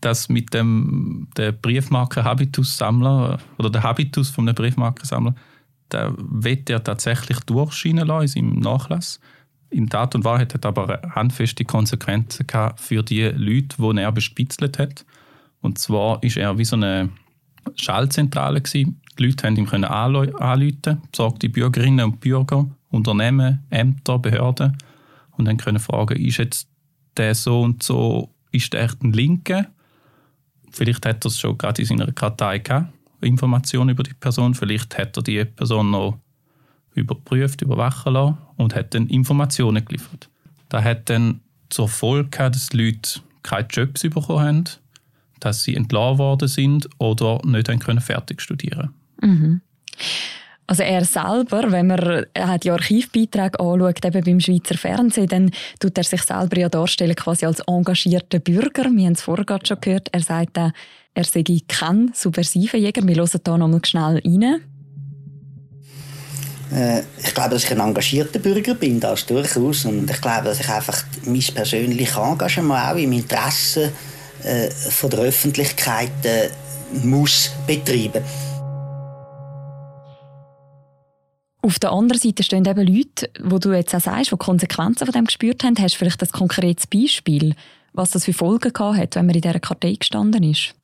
Das 0.00 0.28
mit 0.28 0.52
dem 0.54 1.28
der 1.36 1.52
Briefmarken-Habitus-Sammler 1.52 3.38
oder 3.58 3.70
der 3.70 3.82
Habitus 3.82 4.30
von 4.30 4.48
einem 4.48 4.54
Briefmarkensammler, 4.54 5.34
da 5.90 6.12
wird 6.16 6.70
er 6.70 6.82
tatsächlich 6.82 7.38
durchscheinen 7.40 8.06
lassen 8.06 8.38
in 8.38 8.48
seinem 8.50 8.60
Nachlass 8.60 9.20
in 9.70 9.88
Tat 9.88 10.14
und 10.14 10.24
Wahrheit 10.24 10.52
hat 10.52 10.66
aber 10.66 11.00
handfeste 11.14 11.64
Konsequenzen 11.64 12.46
gehabt 12.46 12.80
für 12.80 13.02
die 13.02 13.22
Leute, 13.22 13.76
die 13.78 14.00
er 14.00 14.12
bespitzelt 14.12 14.78
hat. 14.78 15.04
Und 15.60 15.78
zwar 15.78 16.22
ist 16.22 16.36
er 16.36 16.58
wie 16.58 16.64
so 16.64 16.76
eine 16.76 17.10
Schallzentrale 17.76 18.60
gewesen. 18.60 19.00
Die 19.18 19.26
Leute 19.26 19.46
haben 19.46 19.56
ihm 19.56 19.66
können 19.66 19.84
anrufen, 19.84 21.02
besorgte 21.10 21.48
Bürgerinnen 21.48 22.04
und 22.04 22.20
Bürger, 22.20 22.68
Unternehmen, 22.90 23.64
Ämter, 23.70 24.18
Behörden 24.18 24.76
und 25.36 25.44
dann 25.44 25.56
können 25.56 25.78
fragen, 25.78 26.18
ist 26.18 26.38
jetzt 26.38 26.68
der 27.16 27.34
so 27.34 27.62
und 27.62 27.82
so, 27.82 28.34
ist 28.50 28.72
der 28.72 28.82
echt 28.82 29.02
ein 29.02 29.12
Linke? 29.12 29.68
Vielleicht 30.70 31.06
hat 31.06 31.24
er 31.24 31.28
es 31.28 31.38
schon 31.38 31.58
gerade 31.58 31.82
in 31.82 31.86
seiner 31.86 32.12
Kartei 32.12 32.58
gehabt, 32.58 32.92
Informationen 33.20 33.90
über 33.90 34.02
die 34.02 34.14
Person. 34.14 34.54
Vielleicht 34.54 34.96
hat 34.98 35.16
er 35.16 35.22
die 35.22 35.44
Person 35.44 35.90
noch 35.90 36.18
überprüft, 36.94 37.62
überwachen 37.62 38.12
lassen 38.14 38.38
und 38.56 38.74
hat 38.74 38.94
dann 38.94 39.06
Informationen 39.08 39.84
geliefert. 39.84 40.28
Das 40.68 40.84
hat 40.84 41.08
dann 41.10 41.40
zur 41.68 41.88
Folge 41.88 42.28
gehabt, 42.30 42.56
dass 42.56 42.68
die 42.68 42.84
Leute 42.84 43.20
keine 43.42 43.66
Jobs 43.68 44.02
bekommen 44.02 44.40
haben, 44.40 44.64
dass 45.40 45.62
sie 45.62 45.74
entlassen 45.74 46.18
worden 46.18 46.48
sind 46.48 46.88
oder 46.98 47.40
nicht 47.44 47.68
können 47.80 48.00
fertig 48.00 48.42
studieren 48.42 48.90
mhm. 49.20 49.60
Also 50.66 50.84
er 50.84 51.04
selber, 51.04 51.72
wenn 51.72 51.88
man 51.88 52.26
die 52.62 52.70
Archivbeiträge 52.70 53.58
anschaut, 53.58 54.04
eben 54.04 54.24
beim 54.24 54.38
Schweizer 54.38 54.78
Fernsehen, 54.78 55.26
dann 55.26 55.50
tut 55.80 55.98
er 55.98 56.04
sich 56.04 56.22
selber 56.22 56.60
ja 56.60 56.68
darstellen 56.68 57.16
quasi 57.16 57.44
als 57.44 57.58
engagierter 57.66 58.38
Bürger. 58.38 58.84
Wir 58.84 59.06
haben 59.06 59.14
es 59.14 59.22
vorher 59.22 59.58
schon 59.64 59.80
gehört. 59.80 60.10
Er 60.12 60.20
sagt, 60.20 60.56
er 60.56 61.24
sei 61.24 61.42
kein 61.66 62.12
subversiver 62.14 62.78
Jäger. 62.78 63.04
Wir 63.04 63.16
hören 63.16 63.28
hier 63.44 63.58
nochmal 63.58 63.84
schnell 63.84 64.22
rein. 64.24 64.60
Äh, 66.72 67.02
ich 67.18 67.34
glaube, 67.34 67.50
dass 67.50 67.64
ich 67.64 67.70
ein 67.72 67.80
engagierter 67.80 68.38
Bürger 68.38 68.74
bin, 68.74 69.00
das 69.00 69.26
durchaus. 69.26 69.84
Und 69.84 70.10
ich 70.10 70.20
glaube, 70.20 70.44
dass 70.44 70.60
ich 70.60 70.68
einfach 70.68 71.04
mein 71.24 71.42
persönliches 71.54 72.16
Engagement 72.16 72.90
auch 72.90 72.96
im 72.96 73.12
Interesse 73.12 73.92
äh, 74.44 74.70
von 74.70 75.10
der 75.10 75.20
Öffentlichkeit 75.20 76.24
äh, 76.24 76.50
muss 77.04 77.50
betreiben 77.66 78.22
Auf 81.62 81.78
der 81.78 81.92
anderen 81.92 82.20
Seite 82.20 82.42
stehen 82.42 82.64
eben 82.64 82.86
Leute, 82.86 83.30
wo 83.42 83.58
du 83.58 83.72
jetzt 83.72 83.94
auch 83.94 84.00
sagst, 84.00 84.32
die 84.32 84.36
Konsequenzen 84.36 85.04
von 85.06 85.12
dem 85.12 85.26
gespürt 85.26 85.62
haben. 85.62 85.76
Hast 85.78 85.94
du 85.94 85.98
vielleicht 85.98 86.22
ein 86.22 86.30
konkretes 86.30 86.86
Beispiel, 86.86 87.54
was 87.92 88.12
das 88.12 88.24
für 88.24 88.32
Folgen 88.32 88.72
gehabt 88.72 88.96
hat, 88.96 89.14
wenn 89.16 89.26
man 89.26 89.34
in 89.34 89.42
dieser 89.42 89.60
Kartei 89.60 89.94
gestanden 89.94 90.42
ist? 90.42 90.74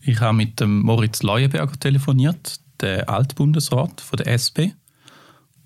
Ich 0.00 0.20
habe 0.20 0.36
mit 0.36 0.60
dem 0.60 0.82
Moritz 0.82 1.22
Leuenberger 1.22 1.78
telefoniert, 1.80 2.60
der 2.80 3.08
Altbundesrat 3.08 4.00
von 4.00 4.16
der 4.16 4.28
SP. 4.30 4.72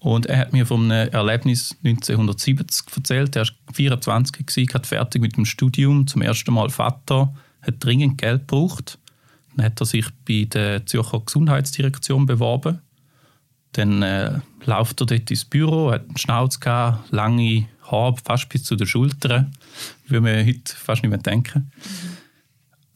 Und 0.00 0.26
er 0.26 0.38
hat 0.38 0.52
mir 0.52 0.64
von 0.64 0.90
einem 0.90 1.12
Erlebnis 1.12 1.76
1970 1.84 2.86
erzählt. 2.96 3.36
Er 3.36 3.46
war 3.46 3.74
24, 3.74 4.66
gerade 4.66 4.88
fertig 4.88 5.20
mit 5.20 5.36
dem 5.36 5.44
Studium, 5.44 6.06
zum 6.06 6.22
ersten 6.22 6.54
Mal 6.54 6.70
Vater, 6.70 7.34
hat 7.60 7.74
dringend 7.84 8.16
Geld 8.18 8.48
gebraucht. 8.48 8.98
Dann 9.54 9.66
hat 9.66 9.80
er 9.80 9.86
sich 9.86 10.06
bei 10.26 10.46
der 10.50 10.86
Zürcher 10.86 11.20
Gesundheitsdirektion 11.20 12.24
beworben. 12.24 12.80
Dann 13.72 14.02
äh, 14.02 14.40
läuft 14.64 15.02
er 15.02 15.06
dort 15.06 15.30
ins 15.30 15.44
Büro, 15.44 15.92
hat 15.92 16.08
einen 16.08 16.16
Schnauz 16.16 16.58
gehabt, 16.58 17.12
lange 17.12 17.66
Haare, 17.82 18.16
fast 18.24 18.48
bis 18.48 18.64
zu 18.64 18.76
den 18.76 18.86
Schultern. 18.86 19.52
Würde 20.06 20.22
man 20.22 20.46
heute 20.46 20.74
fast 20.74 21.02
nicht 21.02 21.10
mehr 21.10 21.18
denken. 21.18 21.70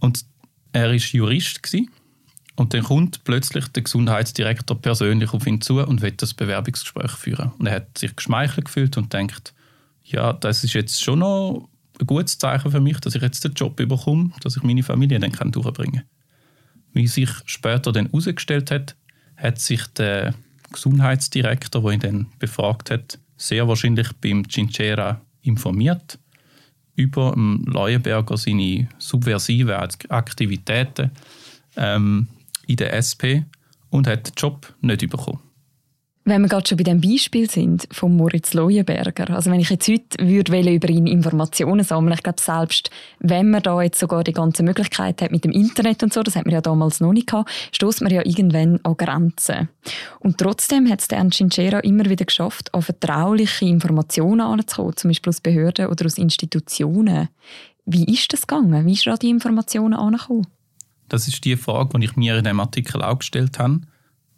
Und 0.01 0.25
er 0.73 0.89
war 0.89 0.95
Jurist. 0.95 1.63
Gewesen 1.63 1.91
und 2.57 2.73
dann 2.73 2.85
kommt 2.85 3.25
plötzlich 3.25 3.67
der 3.69 3.83
Gesundheitsdirektor 3.83 4.81
persönlich 4.81 5.33
auf 5.33 5.47
ihn 5.47 5.61
zu 5.61 5.81
und 5.81 6.03
will 6.03 6.13
das 6.13 6.35
Bewerbungsgespräch 6.35 7.11
führen. 7.13 7.53
Und 7.59 7.67
er 7.67 7.77
hat 7.77 7.99
sich 7.99 8.15
geschmeichelt 8.15 8.67
gefühlt 8.67 8.97
und 8.97 9.13
denkt, 9.13 9.55
ja, 10.05 10.33
das 10.33 10.63
ist 10.63 10.75
jetzt 10.75 11.03
schon 11.03 11.21
noch 11.21 11.69
ein 12.01 12.07
gutes 12.07 12.39
Zeichen 12.39 12.71
für 12.71 12.81
mich, 12.81 13.01
dass 13.01 13.15
ich 13.15 13.23
jetzt 13.23 13.45
den 13.45 13.55
Job 13.55 13.77
bekomme, 13.77 14.31
dass 14.43 14.57
ich 14.57 14.63
meine 14.63 14.83
Familie 14.83 15.19
dann 15.19 15.33
kann 15.33 15.51
durchbringen 15.51 16.03
kann. 16.03 16.09
Wie 16.93 17.09
sich 17.09 17.31
später 17.47 17.91
dann 17.91 18.07
herausgestellt 18.07 18.71
hat, 18.71 18.95
hat 19.37 19.59
sich 19.59 19.85
der 19.89 20.35
Gesundheitsdirektor, 20.73 21.83
der 21.83 21.91
ihn 21.93 22.01
dann 22.01 22.27
befragt 22.39 22.91
hat, 22.91 23.19
sehr 23.37 23.67
wahrscheinlich 23.67 24.13
beim 24.21 24.49
Cinchera 24.49 25.21
informiert 25.43 26.19
über 26.97 27.35
Leuenberger 27.37 28.37
seine 28.37 28.89
subversiven 28.99 29.75
Aktivitäten. 30.09 31.11
Ähm, 31.77 32.29
in 32.67 32.77
der 32.77 32.95
SP 32.95 33.45
und 33.91 34.07
hat 34.07 34.29
den 34.29 34.35
Job 34.37 34.75
nicht 34.81 35.09
bekommen. 35.09 35.41
Wenn 36.27 36.41
wir 36.41 36.49
gerade 36.49 36.67
schon 36.67 36.79
bei 36.79 36.85
dem 36.85 37.03
Beispiel 37.03 37.51
sind 37.51 37.87
von 37.93 38.17
Moritz 38.17 38.55
Leuenberger, 38.55 39.29
also 39.35 39.51
wenn 39.51 39.61
ich 39.61 39.69
jetzt 39.69 39.87
heute 39.89 40.27
würde 40.27 40.73
über 40.73 40.89
ihn 40.89 41.07
Informationen 41.07 41.85
sammeln, 41.85 42.15
ich 42.15 42.23
glaube 42.23 42.41
selbst, 42.41 42.89
wenn 43.19 43.51
man 43.51 43.63
da 43.63 43.83
jetzt 43.83 44.01
sogar 44.01 44.25
die 44.25 44.33
ganze 44.33 44.63
Möglichkeit 44.63 45.21
hat 45.21 45.33
mit 45.33 45.45
dem 45.45 45.53
Internet 45.53 46.03
und 46.03 46.15
so, 46.15 46.23
das 46.23 46.35
hat 46.35 46.47
man 46.47 46.55
ja 46.55 46.63
damals 46.63 47.01
noch 47.01 47.13
nicht 47.13 47.27
gehabt, 47.27 47.51
stößt 47.73 48.01
man 48.01 48.11
ja 48.11 48.25
irgendwann 48.25 48.81
an 48.85 48.97
Grenzen. 48.97 49.69
Und 50.19 50.39
trotzdem 50.39 50.89
hat 50.89 51.03
es 51.03 51.09
der 51.09 51.29
Chinchera 51.29 51.81
immer 51.81 52.07
wieder 52.07 52.25
geschafft, 52.25 52.73
an 52.73 52.81
vertrauliche 52.81 53.67
Informationen 53.67 54.41
anzukommen, 54.41 54.97
zum 54.97 55.11
Beispiel 55.11 55.29
aus 55.29 55.43
Behörden 55.43 55.89
oder 55.89 56.07
aus 56.07 56.17
Institutionen. 56.17 57.29
Wie 57.85 58.11
ist 58.11 58.33
das 58.33 58.47
gegangen? 58.47 58.87
Wie 58.87 58.93
ist 58.93 59.07
da 59.07 59.17
die 59.17 59.29
Informationen 59.29 59.93
angekommen? 59.93 60.47
Das 61.09 61.29
ist 61.29 61.45
die 61.45 61.57
Frage, 61.57 61.99
die 61.99 62.07
ich 62.07 62.17
mir 62.17 62.37
in 62.37 62.45
dem 62.45 62.61
Artikel 62.61 63.03
auch 63.03 63.19
gestellt 63.19 63.59
habe. 63.59 63.81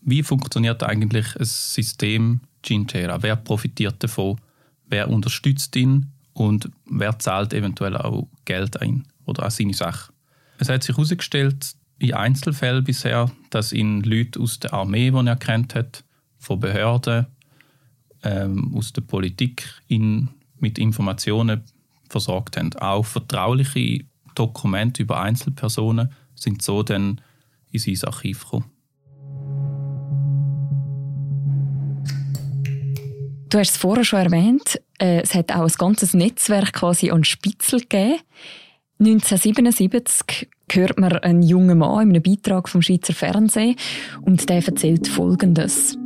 Wie 0.01 0.23
funktioniert 0.23 0.83
eigentlich 0.83 1.37
ein 1.37 1.45
System 1.45 2.41
Gintera? 2.63 3.23
Wer 3.23 3.37
profitiert 3.37 4.03
davon? 4.03 4.41
Wer 4.87 5.11
unterstützt 5.11 5.75
ihn? 5.77 6.13
Und 6.33 6.71
wer 6.89 7.19
zahlt 7.19 7.55
eventuell 7.55 7.97
auch 7.97 8.29
Geld 8.45 8.81
ein 8.81 9.07
oder 9.25 9.45
an 9.45 9.51
seine 9.51 9.75
Sache? 9.75 10.13
Es 10.59 10.69
hat 10.69 10.83
sich 10.83 10.95
herausgestellt, 10.95 11.75
in 11.99 12.15
Einzelfällen 12.15 12.85
bisher, 12.85 13.31
dass 13.51 13.73
ihn 13.73 14.03
Leute 14.03 14.41
aus 14.41 14.61
der 14.61 14.75
Armee, 14.75 15.11
die 15.11 15.27
er 15.27 15.37
kennt 15.37 15.75
hat, 15.75 16.05
von 16.39 16.61
Behörden, 16.61 17.27
ähm, 18.23 18.75
aus 18.75 18.93
der 18.93 19.03
Politik 19.03 19.67
ihn 19.89 20.29
mit 20.59 20.79
Informationen 20.79 21.63
versorgt 22.09 22.57
haben. 22.57 22.73
Auch 22.75 23.05
vertrauliche 23.05 24.05
Dokumente 24.35 25.03
über 25.03 25.21
Einzelpersonen 25.21 26.11
sind 26.37 26.63
so 26.63 26.83
dann 26.83 27.21
in 27.73 27.81
sein 27.81 27.99
Archiv 28.05 28.45
gekommen. 28.45 28.71
Du 33.49 33.59
hast 33.59 33.71
es 33.71 33.77
vorher 33.77 34.05
schon 34.05 34.21
erwähnt, 34.21 34.81
äh, 34.99 35.21
es 35.21 35.35
hat 35.35 35.53
auch 35.53 35.63
ein 35.63 35.73
ganzes 35.79 36.15
Netzwerk 36.15 36.73
quasi 36.73 37.11
an 37.11 37.25
Spitzel 37.25 37.81
gegeben. 37.81 38.21
1977 38.99 40.49
hört 40.73 40.99
man 40.99 41.13
einen 41.13 41.43
jungen 41.43 41.79
Mann 41.79 42.09
in 42.09 42.17
einem 42.17 42.23
Beitrag 42.23 42.69
vom 42.69 42.83
Schweizer 42.83 43.13
Fernsehen 43.13 43.77
und 44.23 44.49
der 44.49 44.67
erzählt 44.67 45.07
Folgendes. 45.07 45.97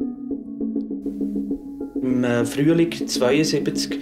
Im 2.03 2.25
äh, 2.25 2.45
Frühling 2.45 2.93
1972 2.93 3.99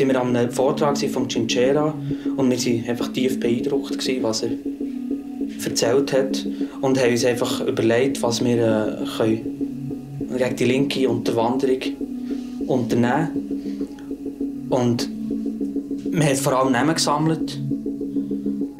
waren 0.00 0.08
wir 0.08 0.20
an 0.20 0.36
einem 0.36 0.50
Vortrag 0.50 0.98
von 0.98 1.28
Cinchera 1.28 1.94
und 2.36 2.50
wir 2.50 2.58
waren 2.58 2.88
einfach 2.88 3.12
tief 3.12 3.38
beeindruckt, 3.38 4.22
was 4.22 4.42
er 4.42 4.50
erzählt 5.66 6.12
hat 6.12 6.46
und 6.80 6.98
haben 6.98 7.10
uns 7.10 7.24
einfach 7.24 7.66
überlegt, 7.66 8.22
was 8.22 8.44
wir 8.44 9.02
äh, 9.02 9.16
können 9.16 10.36
gegen 10.36 10.56
die 10.56 10.64
linke 10.64 11.08
Unterwanderung 11.08 11.80
unternehmen 12.66 13.88
Und 14.70 15.08
wir 16.10 16.26
haben 16.26 16.36
vor 16.36 16.52
allem 16.52 16.72
Namen 16.72 16.94
gesammelt, 16.94 17.58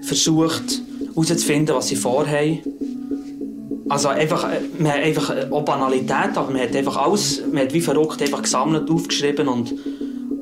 versucht 0.03 0.83
herauszufinden, 1.09 1.75
was 1.75 1.89
sie 1.89 1.97
vorhaben. 1.97 2.61
Also 3.89 4.09
einfach, 4.09 4.51
äh, 4.51 4.61
wir 4.79 4.93
haben 4.93 5.03
einfach 5.03 5.31
äh, 5.31 5.49
auch 5.51 5.65
Banalität, 5.65 6.37
aber 6.37 6.51
man 6.51 6.63
hat 6.63 6.77
einfach 6.77 6.97
alles, 6.97 7.43
man 7.53 7.65
hat 7.65 7.75
wie 7.75 7.81
verrückt 7.81 8.23
einfach 8.23 8.43
gesammelt, 8.43 8.89
aufgeschrieben 8.89 9.49
und, 9.49 9.75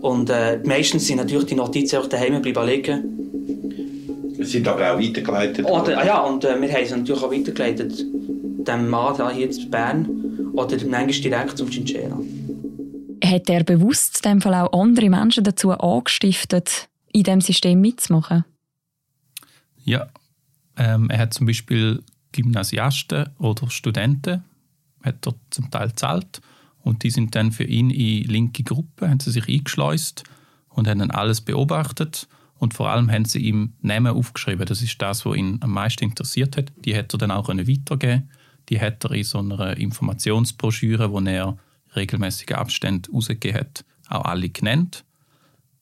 und 0.02 0.28
äh, 0.28 0.60
meistens 0.64 1.06
sind 1.06 1.16
natürlich 1.16 1.46
die 1.46 1.54
Notizen 1.54 1.96
auch 1.96 2.06
daheim 2.06 2.42
bleiben 2.42 2.66
liegen 2.66 3.17
sind 4.40 4.68
aber 4.68 4.94
auch 4.94 4.98
weitergeleitet 4.98 5.64
Oder, 5.64 5.98
ah 5.98 6.06
ja, 6.06 6.18
und 6.20 6.44
äh, 6.44 6.60
wir 6.60 6.72
haben 6.72 6.86
sie 6.86 6.96
natürlich 6.96 7.22
auch 7.22 7.32
weitergeleitet. 7.32 8.04
Dem 8.66 8.88
Mann 8.88 9.34
hier 9.34 9.50
in 9.50 9.70
Bern 9.70 10.08
oder 10.52 10.76
manchmal 10.86 11.12
direkt 11.12 11.58
zum 11.58 11.70
Cinchera. 11.70 12.18
Hat 13.24 13.48
er 13.50 13.64
bewusst 13.64 14.24
in 14.24 14.32
dem 14.32 14.40
Fall 14.40 14.54
auch 14.54 14.72
andere 14.72 15.10
Menschen 15.10 15.44
dazu 15.44 15.70
angestiftet, 15.70 16.88
in 17.12 17.24
diesem 17.24 17.40
System 17.40 17.80
mitzumachen? 17.80 18.44
Ja, 19.84 20.08
ähm, 20.76 21.10
er 21.10 21.18
hat 21.18 21.34
zum 21.34 21.46
Beispiel 21.46 22.02
Gymnasiasten 22.32 23.30
oder 23.38 23.70
Studenten 23.70 24.44
hat 25.02 25.26
er 25.26 25.34
zum 25.50 25.70
Teil 25.70 25.94
zahlt 25.94 26.40
und 26.82 27.02
die 27.02 27.10
sind 27.10 27.34
dann 27.34 27.52
für 27.52 27.64
ihn 27.64 27.90
in 27.90 28.24
linke 28.24 28.62
Gruppen, 28.62 29.08
haben 29.08 29.20
sie 29.20 29.30
sich 29.30 29.48
eingeschleust 29.48 30.24
und 30.68 30.86
haben 30.86 30.98
dann 30.98 31.10
alles 31.10 31.40
beobachtet 31.40 32.28
und 32.58 32.74
vor 32.74 32.90
allem 32.90 33.10
haben 33.10 33.24
sie 33.24 33.40
ihm 33.40 33.74
Namen 33.80 34.14
aufgeschrieben. 34.14 34.66
Das 34.66 34.82
ist 34.82 35.00
das, 35.00 35.24
was 35.24 35.36
ihn 35.36 35.58
am 35.60 35.70
meisten 35.70 36.04
interessiert 36.04 36.56
hat. 36.56 36.72
Die 36.84 36.94
hätte 36.94 37.16
er 37.16 37.18
dann 37.18 37.30
auch 37.30 37.48
weitergeben 37.48 38.28
Die 38.68 38.80
hat 38.80 39.04
er 39.04 39.12
in 39.12 39.24
so 39.24 39.38
einer 39.38 39.76
Informationsbroschüre, 39.76 41.10
wo 41.10 41.20
er 41.20 41.56
regelmäßige 41.94 42.52
Abstände 42.52 43.10
rausgegeben 43.10 43.60
hat, 43.60 43.84
auch 44.08 44.24
alle 44.24 44.48
genannt. 44.48 45.04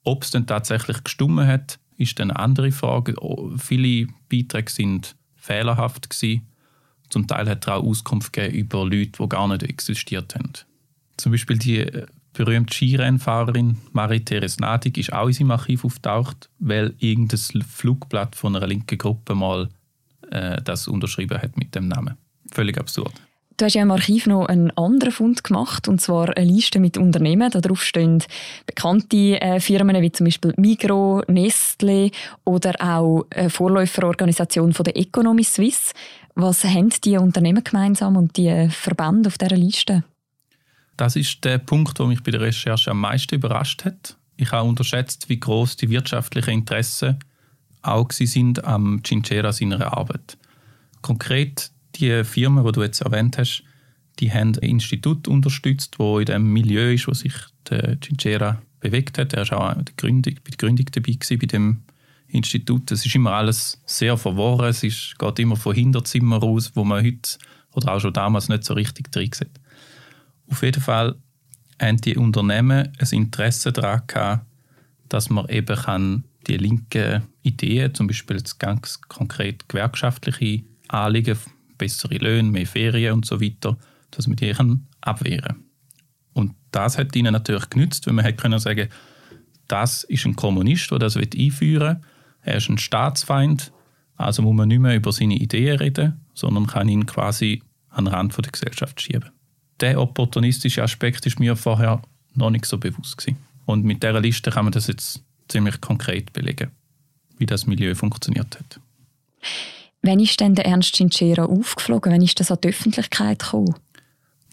Ob 0.05 0.23
es 0.23 0.31
dann 0.31 0.47
tatsächlich 0.47 1.03
gestummen 1.03 1.47
hat, 1.47 1.79
ist 1.97 2.19
dann 2.19 2.31
eine 2.31 2.39
andere 2.39 2.73
Frage. 2.73 3.15
Viele 3.57 4.09
Beiträge 4.31 4.71
sind 4.71 5.17
fehlerhaft 5.35 6.11
gewesen. 6.11 6.47
Zum 7.09 7.27
Teil 7.27 7.49
hat 7.49 7.67
er 7.67 7.77
auch 7.77 7.85
Auskunft 7.85 8.33
gegeben 8.33 8.57
über 8.57 8.85
Leute, 8.85 9.13
die 9.21 9.29
gar 9.29 9.49
nicht 9.49 9.63
existiert 9.63 10.35
haben. 10.35 10.53
Zum 11.17 11.33
Beispiel 11.33 11.59
die 11.59 11.79
äh, 11.79 12.07
berühmte 12.37 12.75
Skirennfahrerin 12.75 13.79
Marie-Therese 13.93 14.61
Nadig 14.61 14.99
ist 14.99 15.13
auch 15.13 15.27
in 15.27 15.33
seinem 15.33 15.51
Archiv 15.53 15.85
auftaucht, 15.85 16.49
weil 16.59 16.95
irgendein 16.99 17.63
Flugblatt 17.63 18.37
von 18.37 18.55
einer 18.55 18.67
linken 18.67 18.99
Gruppe 18.99 19.35
mal 19.35 19.69
äh, 20.31 20.61
das 20.63 20.89
unterschrieben 20.89 21.41
hat 21.41 21.57
mit 21.57 21.75
dem 21.75 21.89
Namen. 21.89 22.17
Völlig 22.53 22.79
absurd. 22.79 23.13
Du 23.57 23.65
hast 23.65 23.73
ja 23.73 23.83
im 23.83 23.91
Archiv 23.91 24.27
noch 24.27 24.47
einen 24.47 24.71
anderen 24.73 25.13
Fund 25.13 25.43
gemacht, 25.43 25.89
und 25.89 25.99
zwar 25.99 26.37
eine 26.37 26.45
Liste 26.45 26.79
mit 26.79 26.99
Unternehmen. 26.99 27.51
Darauf 27.51 27.83
stehen 27.83 28.23
bekannte 28.67 29.41
äh, 29.41 29.61
Firmen 29.61 30.01
wie 30.03 30.13
zum 30.13 30.27
Beispiel 30.27 30.53
Migro, 30.59 31.23
Nestle 31.27 32.11
oder 32.45 32.75
auch 32.81 33.25
eine 33.35 33.49
Vorläuferorganisation 33.49 34.75
von 34.75 34.85
der 34.85 34.99
Economy 34.99 35.43
Suisse. 35.43 35.95
Was 36.35 36.65
haben 36.65 36.91
die 37.03 37.17
Unternehmen 37.17 37.65
gemeinsam 37.65 38.17
und 38.17 38.37
die 38.37 38.69
Verbände 38.69 39.29
auf 39.29 39.39
dieser 39.39 39.57
Liste? 39.57 40.05
Das 40.97 41.17
ist 41.17 41.45
der 41.45 41.59
Punkt, 41.59 41.99
der 41.99 42.07
mich 42.07 42.23
bei 42.23 42.31
der 42.31 42.41
Recherche 42.41 42.91
am 42.91 43.01
meisten 43.01 43.35
überrascht 43.35 43.85
hat. 43.85 44.17
Ich 44.37 44.53
habe 44.53 44.69
unterschätzt, 44.69 45.29
wie 45.29 45.41
groß 45.41 45.77
die 45.77 45.91
wirtschaftlichen 45.91 46.51
Interessen 46.51 47.19
auch 47.83 48.11
sind 48.11 48.65
am 48.65 49.03
Cinchera 49.05 49.53
seiner 49.53 49.97
Arbeit. 49.97 50.37
Konkret 51.03 51.71
die 51.95 52.25
Firma, 52.25 52.63
die 52.63 52.73
du 52.73 52.83
jetzt 52.83 53.01
erwähnt 53.01 53.39
hast, 53.39 53.63
die 54.19 54.33
haben 54.33 54.55
ein 54.57 54.71
Institut 54.71 55.29
unterstützt, 55.29 55.99
wo 55.99 56.19
in 56.19 56.27
dem 56.27 56.53
Milieu 56.53 56.93
ist, 56.93 57.07
wo 57.07 57.15
sich 57.15 57.35
der 57.69 58.01
Cinchera 58.01 58.61
bewegt 58.81 59.19
hat. 59.19 59.35
Er 59.35 59.49
war 59.51 59.77
auch 59.77 59.83
die 59.83 59.97
Gründung, 59.97 60.35
bei 60.35 60.51
der 60.51 60.57
Gründung 60.57 60.87
dabei 60.91 61.17
bei 61.29 61.47
dem 61.47 61.83
Institut. 62.29 62.91
Es 62.91 63.07
ist 63.07 63.15
immer 63.15 63.33
alles 63.33 63.81
sehr 63.87 64.17
verworren. 64.17 64.69
Es 64.69 64.83
ist, 64.83 65.19
geht 65.19 65.39
immer 65.39 65.57
von 65.57 65.75
Hinterzimmer 65.75 66.43
aus, 66.43 66.73
wo 66.75 66.85
man 66.85 67.05
heute 67.05 67.39
oder 67.73 67.95
auch 67.95 68.01
schon 68.01 68.13
damals 68.13 68.49
nicht 68.49 68.65
so 68.65 68.75
richtig 68.75 69.13
drin 69.13 69.31
sieht. 69.33 69.61
Auf 70.49 70.63
jeden 70.63 70.83
Fall 70.83 71.17
haben 71.81 71.97
die 71.99 72.17
Unternehmen 72.17 72.93
ein 72.99 73.09
Interesse 73.11 73.73
daran 73.73 74.03
gehabt, 74.07 74.47
dass 75.09 75.31
man 75.31 75.49
eben 75.49 75.77
kann 75.77 76.25
die 76.47 76.57
linken 76.57 77.25
Ideen, 77.43 77.95
zum 77.95 78.07
Beispiel 78.07 78.41
ganz 78.59 79.01
konkret 79.03 79.69
gewerkschaftliche 79.69 80.65
Anliegen, 80.89 81.39
bessere 81.79 82.17
Löhne, 82.17 82.51
mehr 82.51 82.67
Ferien 82.67 83.15
und 83.15 83.27
so 83.27 83.41
weiter, 83.41 83.77
dass 84.11 84.27
man 84.27 84.37
die 84.37 84.55
abwehren 85.01 85.65
Und 86.33 86.55
das 86.71 86.99
hat 86.99 87.15
ihnen 87.17 87.33
natürlich 87.33 87.69
genützt, 87.71 88.07
weil 88.07 88.15
man 88.15 88.25
hätte 88.25 88.41
können 88.43 88.59
sagen, 88.59 88.89
das 89.69 90.05
ist 90.05 90.25
ein 90.25 90.37
Kommunist, 90.37 90.91
der 90.91 91.01
das 91.01 91.17
einführen 91.17 91.97
will. 91.97 92.01
Er 92.43 92.57
ist 92.57 92.69
ein 92.69 92.79
Staatsfeind, 92.79 93.73
also 94.17 94.43
muss 94.43 94.55
man 94.55 94.69
nicht 94.69 94.79
mehr 94.79 94.95
über 94.95 95.13
seine 95.13 95.35
Ideen 95.35 95.79
reden, 95.79 96.25
sondern 96.35 96.69
kann 96.69 96.89
ihn 96.89 97.07
quasi 97.07 97.63
an 97.91 98.05
den 98.05 98.15
Rand 98.15 98.37
der 98.37 98.53
Gesellschaft 98.53 99.01
schieben. 99.01 99.31
Der 99.81 100.01
opportunistische 100.01 100.83
Aspekt 100.83 101.27
ist 101.27 101.39
mir 101.39 101.57
vorher 101.57 102.03
noch 102.35 102.51
nicht 102.51 102.67
so 102.67 102.79
bewusst 102.79 103.19
gewesen. 103.19 103.39
Und 103.67 103.85
mit 103.85 104.03
dieser 104.03 104.21
Liste 104.21 104.51
kann 104.51 104.65
man 104.65 104.73
das 104.73 104.87
jetzt 104.87 105.23
ziemlich 105.49 105.81
konkret 105.81 106.33
belegen, 106.33 106.71
wie 107.39 107.47
das 107.47 107.67
Milieu 107.67 107.95
funktioniert 107.95 108.59
hat. 108.59 108.81
Wann 110.03 110.21
ist 110.21 110.41
denn 110.41 110.55
der 110.55 110.67
Ernst 110.67 110.95
Cinchera 110.95 111.45
aufgeflogen? 111.45 112.13
Wann 112.13 112.23
ist 112.23 112.39
das 112.39 112.51
an 112.51 112.59
die 112.63 112.69
Öffentlichkeit 112.69 113.41
gekommen? 113.41 113.75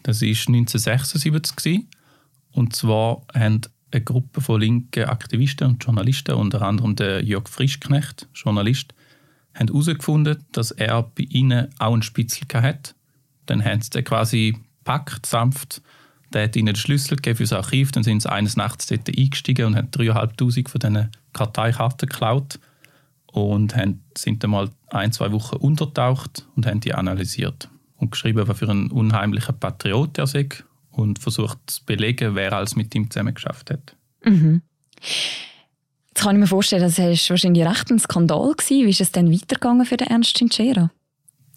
Das 0.02 0.20
war 0.20 0.28
1976 0.28 1.86
und 2.52 2.74
zwar 2.74 3.22
haben 3.32 3.62
eine 3.90 4.02
Gruppe 4.02 4.40
von 4.40 4.60
linken 4.60 5.04
Aktivisten 5.04 5.68
und 5.68 5.84
Journalisten, 5.84 6.34
unter 6.34 6.62
anderem 6.62 6.96
der 6.96 7.22
Jörg 7.22 7.48
Frischknecht, 7.48 8.28
Journalist, 8.34 8.94
haben 9.54 9.68
herausgefunden, 9.68 10.44
dass 10.52 10.72
er 10.72 11.02
bei 11.02 11.24
ihnen 11.28 11.68
auch 11.78 11.92
einen 11.92 12.02
Spitzel 12.02 12.46
hatte. 12.52 12.94
Dann 13.46 13.64
haben 13.64 13.80
sie 13.82 13.90
den 13.90 14.04
quasi 14.04 14.56
packt 14.84 15.26
sanft. 15.26 15.82
Der 16.32 16.44
hat 16.44 16.56
ihnen 16.56 16.66
den 16.66 16.76
Schlüssel 16.76 17.16
gegeben 17.16 17.36
für 17.36 17.44
das 17.44 17.52
Archiv. 17.52 17.92
Dann 17.92 18.02
sind 18.02 18.22
sie 18.22 18.30
eines 18.30 18.56
Nachts 18.56 18.86
dort 18.86 19.08
eingestiegen 19.08 19.66
und 19.66 19.76
haben 19.76 19.88
3'500 19.88 20.68
von 20.68 20.80
diesen 20.80 21.10
Karteikarten 21.32 22.08
geklaut 22.08 22.58
und 23.26 23.76
haben, 23.76 24.04
sind 24.16 24.42
dann 24.42 24.50
mal 24.50 24.70
ein, 24.88 25.12
zwei 25.12 25.32
Wochen 25.32 25.56
untertaucht 25.56 26.46
und 26.56 26.66
haben 26.66 26.80
die 26.80 26.94
analysiert 26.94 27.68
und 27.96 28.12
geschrieben, 28.12 28.46
was 28.46 28.58
für 28.58 28.68
ein 28.68 28.90
unheimlicher 28.90 29.52
Patriot 29.52 30.18
er 30.18 30.26
sei 30.26 30.48
und 30.90 31.18
versucht 31.18 31.58
zu 31.66 31.84
belegen, 31.84 32.34
wer 32.34 32.52
alles 32.52 32.76
mit 32.76 32.94
ihm 32.94 33.10
zusammen 33.10 33.34
geschafft 33.34 33.70
hat. 33.70 33.96
Mhm. 34.24 34.62
Jetzt 35.00 36.22
kann 36.22 36.36
ich 36.36 36.40
mir 36.40 36.46
vorstellen, 36.46 36.82
das 36.82 36.98
war 36.98 37.08
wahrscheinlich 37.08 37.66
recht 37.66 37.90
ein 37.90 37.98
Skandal. 37.98 38.54
Gewesen. 38.54 38.86
Wie 38.86 38.90
ist 38.90 39.00
es 39.00 39.10
denn 39.10 39.32
weitergegangen 39.32 39.84
für 39.84 39.96
den 39.96 40.08
Ernst 40.08 40.36
Cinchera? 40.36 40.90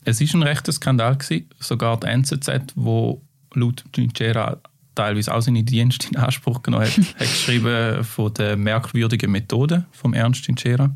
Es 0.07 0.21
war 0.21 0.39
ein 0.39 0.43
rechter 0.43 0.71
Skandal. 0.71 1.17
Gewesen. 1.17 1.49
Sogar 1.59 1.99
die 1.99 2.07
NZZ, 2.07 2.49
wo 2.75 3.21
laut 3.53 3.83
Cinchera 3.93 4.57
teilweise 4.95 5.35
auch 5.35 5.41
seine 5.41 5.63
Dienste 5.63 6.07
in 6.07 6.15
Anspruch 6.15 6.63
genommen 6.63 6.85
hat, 6.85 6.97
hat 6.97 7.19
geschrieben 7.19 8.05
von 8.05 8.33
der 8.33 8.55
merkwürdigen 8.55 9.29
Methode 9.29 9.85
von 9.91 10.13
Ernst 10.13 10.45
Cinchera. 10.45 10.95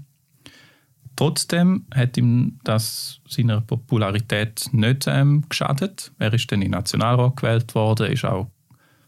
Trotzdem 1.17 1.85
hat 1.93 2.15
ihm 2.15 2.57
das 2.63 3.19
seiner 3.27 3.59
Popularität 3.59 4.69
nicht 4.71 5.07
ähm, 5.07 5.43
geschadet. 5.49 6.13
Er 6.17 6.33
ist 6.33 6.49
dann 6.49 6.61
in 6.61 6.71
Nationalrat 6.71 7.35
gewählt 7.35 7.75
worden, 7.75 8.13
ist 8.13 8.23
auch 8.23 8.49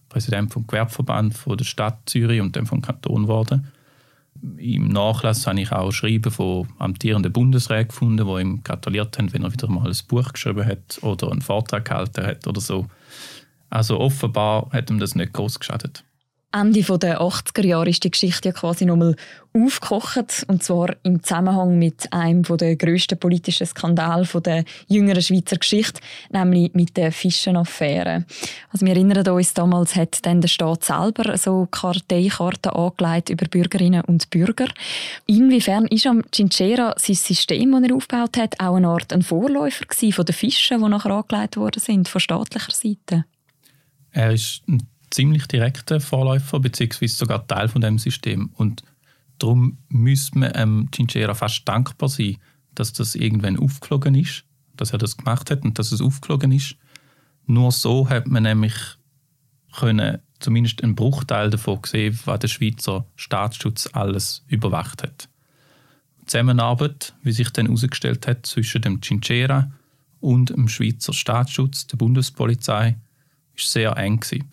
Präsident 0.10 0.52
vom 0.52 0.68
Gewerbeverband 0.68 1.34
von 1.34 1.58
der 1.58 1.64
Stadt 1.64 2.02
Zürich 2.08 2.42
und 2.42 2.58
dann 2.58 2.66
vom 2.66 2.82
Kanton 2.82 3.24
geworden. 3.24 3.72
Im 4.58 4.90
Nachlass 4.90 5.48
habe 5.48 5.62
ich 5.62 5.72
auch 5.72 5.92
Schreiben 5.92 6.32
von 6.32 6.68
amtierenden 6.78 7.32
Bundesräten 7.32 7.88
gefunden, 7.88 8.28
die 8.28 8.42
ihm 8.42 8.64
gratuliert 8.64 9.18
haben, 9.18 9.32
wenn 9.32 9.44
er 9.44 9.54
wieder 9.54 9.70
mal 9.70 9.88
ein 9.88 9.98
Buch 10.08 10.34
geschrieben 10.34 10.66
hat 10.66 11.00
oder 11.02 11.32
einen 11.32 11.42
Vortrag 11.42 11.86
gehalten 11.86 12.26
hat 12.26 12.46
oder 12.46 12.60
so. 12.60 12.88
Also 13.70 14.00
offenbar 14.00 14.70
hat 14.72 14.90
ihm 14.90 15.00
das 15.00 15.16
nicht 15.16 15.34
groß 15.34 15.60
geschadet. 15.60 16.04
Ende 16.54 16.84
der 17.00 17.20
80er 17.20 17.66
Jahre 17.66 17.90
ist 17.90 18.04
die 18.04 18.12
Geschichte 18.12 18.50
ja 18.50 18.54
quasi 18.54 18.86
nochmal 18.86 19.16
aufgekocht. 19.54 20.46
Und 20.48 20.64
zwar 20.64 20.96
im 21.02 21.24
Zusammenhang 21.24 21.80
mit 21.80 22.14
einem 22.14 22.44
der 22.44 22.76
grössten 22.76 23.18
politischen 23.18 23.66
Skandale 23.66 24.28
der 24.42 24.64
jüngeren 24.88 25.22
Schweizer 25.22 25.58
Geschichte, 25.58 26.00
nämlich 26.32 26.74
mit 26.76 26.96
der 26.96 27.12
Fischenaffäre. 27.12 28.26
Also 28.72 28.86
wir 28.86 28.94
erinnern 28.94 29.28
uns, 29.28 29.56
damals 29.56 29.96
hat 29.96 30.24
dann 30.26 30.42
der 30.42 30.48
Staat 30.48 30.84
selber 30.84 31.36
so 31.38 31.68
Karteikarten 31.72 32.72
angelegt 32.72 33.30
über 33.32 33.48
Bürgerinnen 33.48 34.04
und 34.06 34.30
Bürger. 34.30 34.68
Inwiefern 35.26 35.88
ist 35.88 36.06
am 36.06 36.24
Cinchera 36.32 36.94
sein 36.98 37.16
System, 37.16 37.72
das 37.72 37.90
er 37.90 37.96
aufgebaut 37.96 38.38
hat, 38.38 38.60
auch 38.60 38.76
eine 38.76 38.90
Art 38.90 39.12
ein 39.12 39.24
Vorläufer 39.24 39.86
von 40.12 40.26
den 40.26 40.36
Fischen, 40.36 40.84
die 40.84 40.90
nachher 40.90 41.12
angelegt 41.12 41.58
worden 41.58 41.80
sind, 41.80 42.08
von 42.08 42.22
staatlicher 42.22 42.72
Seite? 42.72 43.26
Er 44.12 44.32
ist 44.32 44.62
ziemlich 45.14 45.48
direkter 45.48 46.00
Vorläufer, 46.00 46.60
beziehungsweise 46.60 47.16
sogar 47.16 47.46
Teil 47.48 47.68
von 47.68 47.82
dem 47.82 48.00
System. 48.00 48.50
Und 48.56 48.84
darum 49.38 49.78
müsste 49.90 50.40
man 50.40 50.52
ähm, 50.56 50.90
Cinchera 50.94 51.36
fast 51.36 51.68
dankbar 51.68 52.10
sein, 52.10 52.38
dass 52.74 52.94
das 52.94 53.16
irgendwann 53.16 53.60
aufgeflogen 53.60 54.16
ist, 54.16 54.44
dass 54.76 54.92
er 54.92 54.98
das 54.98 55.18
gemacht 55.18 55.52
hat 55.52 55.64
und 55.64 55.78
dass 55.78 55.92
es 55.92 56.02
aufgeflogen 56.02 56.52
ist. 56.52 56.76
Nur 57.46 57.72
so 57.72 58.10
hat 58.10 58.28
man 58.28 58.44
nämlich 58.44 58.74
können 59.78 60.20
zumindest 60.40 60.84
einen 60.84 60.96
Bruchteil 60.96 61.50
davon 61.50 61.82
gesehen, 61.82 62.20
was 62.26 62.40
der 62.40 62.48
Schweizer 62.48 63.06
Staatsschutz 63.16 63.90
alles 63.94 64.44
überwacht 64.48 65.04
hat. 65.04 65.30
Die 66.22 66.26
Zusammenarbeit, 66.26 67.14
wie 67.22 67.32
sich 67.32 67.50
dann 67.52 67.68
herausgestellt 67.68 68.28
hat, 68.28 68.46
zwischen 68.46 68.82
dem 68.82 69.02
Cinchera 69.02 69.72
und 70.20 70.50
dem 70.50 70.70
Schweizer 70.70 71.14
Staatsschutz, 71.14 71.86
der 71.88 71.98
Bundespolizei, 71.98 72.98
ist 73.56 73.72
sehr 73.72 73.96
eng 73.98 74.20
gewesen. 74.20 74.50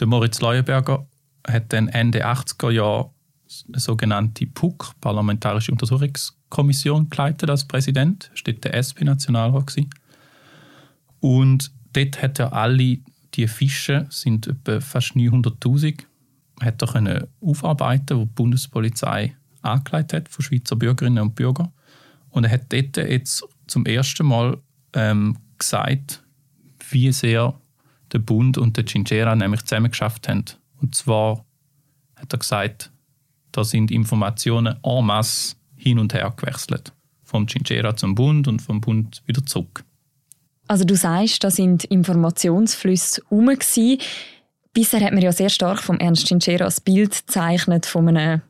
Der 0.00 0.06
Moritz 0.06 0.40
Leuenberger 0.40 1.06
hat 1.46 1.72
dann 1.74 1.88
Ende 1.88 2.26
80er 2.26 2.70
Jahre 2.70 3.10
eine 3.68 3.80
sogenannte 3.80 4.46
PUC, 4.46 4.94
Parlamentarische 5.00 5.72
Untersuchungskommission, 5.72 7.10
geleitet 7.10 7.50
als 7.50 7.66
Präsident. 7.66 8.30
Das 8.32 8.46
war 8.46 8.54
der 8.54 8.74
SP-Nationalrat. 8.74 9.76
Und 11.20 11.70
dort 11.92 12.22
hat 12.22 12.38
er 12.38 12.52
alle 12.54 12.98
die 13.34 13.46
Fische, 13.46 14.06
sind 14.08 14.46
etwa 14.46 14.80
fast 14.80 15.12
900'000, 15.12 16.04
hat 16.62 16.82
er 16.82 17.28
aufarbeiten, 17.40 18.18
die 18.18 18.24
die 18.24 18.32
Bundespolizei 18.34 19.36
angelegt 19.62 20.14
hat 20.14 20.28
von 20.28 20.42
Schweizer 20.42 20.76
Bürgerinnen 20.76 21.22
und 21.22 21.34
Bürgern. 21.34 21.72
Und 22.30 22.44
er 22.44 22.52
hat 22.52 22.72
dort 22.72 22.96
jetzt 22.96 23.44
zum 23.66 23.84
ersten 23.84 24.26
Mal 24.26 24.58
ähm, 24.94 25.36
gesagt, 25.58 26.22
wie 26.90 27.12
sehr 27.12 27.54
der 28.12 28.18
Bund 28.18 28.58
und 28.58 28.76
der 28.76 28.86
Cinchera 28.86 29.34
nämlich 29.34 29.64
zusammen 29.64 29.90
geschafft 29.90 30.28
haben. 30.28 30.44
Und 30.80 30.94
zwar 30.94 31.44
hat 32.16 32.32
er 32.32 32.38
gesagt, 32.38 32.90
da 33.52 33.64
sind 33.64 33.90
Informationen 33.90 34.76
en 34.82 35.04
masse 35.04 35.56
hin 35.76 35.98
und 35.98 36.14
her 36.14 36.32
gewechselt. 36.36 36.92
Vom 37.22 37.46
Cinchera 37.46 37.96
zum 37.96 38.14
Bund 38.14 38.48
und 38.48 38.60
vom 38.60 38.80
Bund 38.80 39.22
wieder 39.26 39.44
zurück. 39.44 39.84
Also 40.68 40.84
du 40.84 40.94
sagst, 40.94 41.42
da 41.42 41.50
sind 41.50 41.84
Informationsflüsse 41.84 43.22
herum. 43.28 43.50
Bisher 44.72 45.00
hat 45.00 45.12
man 45.12 45.22
ja 45.22 45.32
sehr 45.32 45.48
stark 45.48 45.82
vom 45.82 45.98
Ernst 45.98 46.28
Cinchera 46.28 46.64
das 46.64 46.80
Bild 46.80 47.26
gezeichnet 47.26 47.86
von 47.86 48.08
einem 48.08 48.42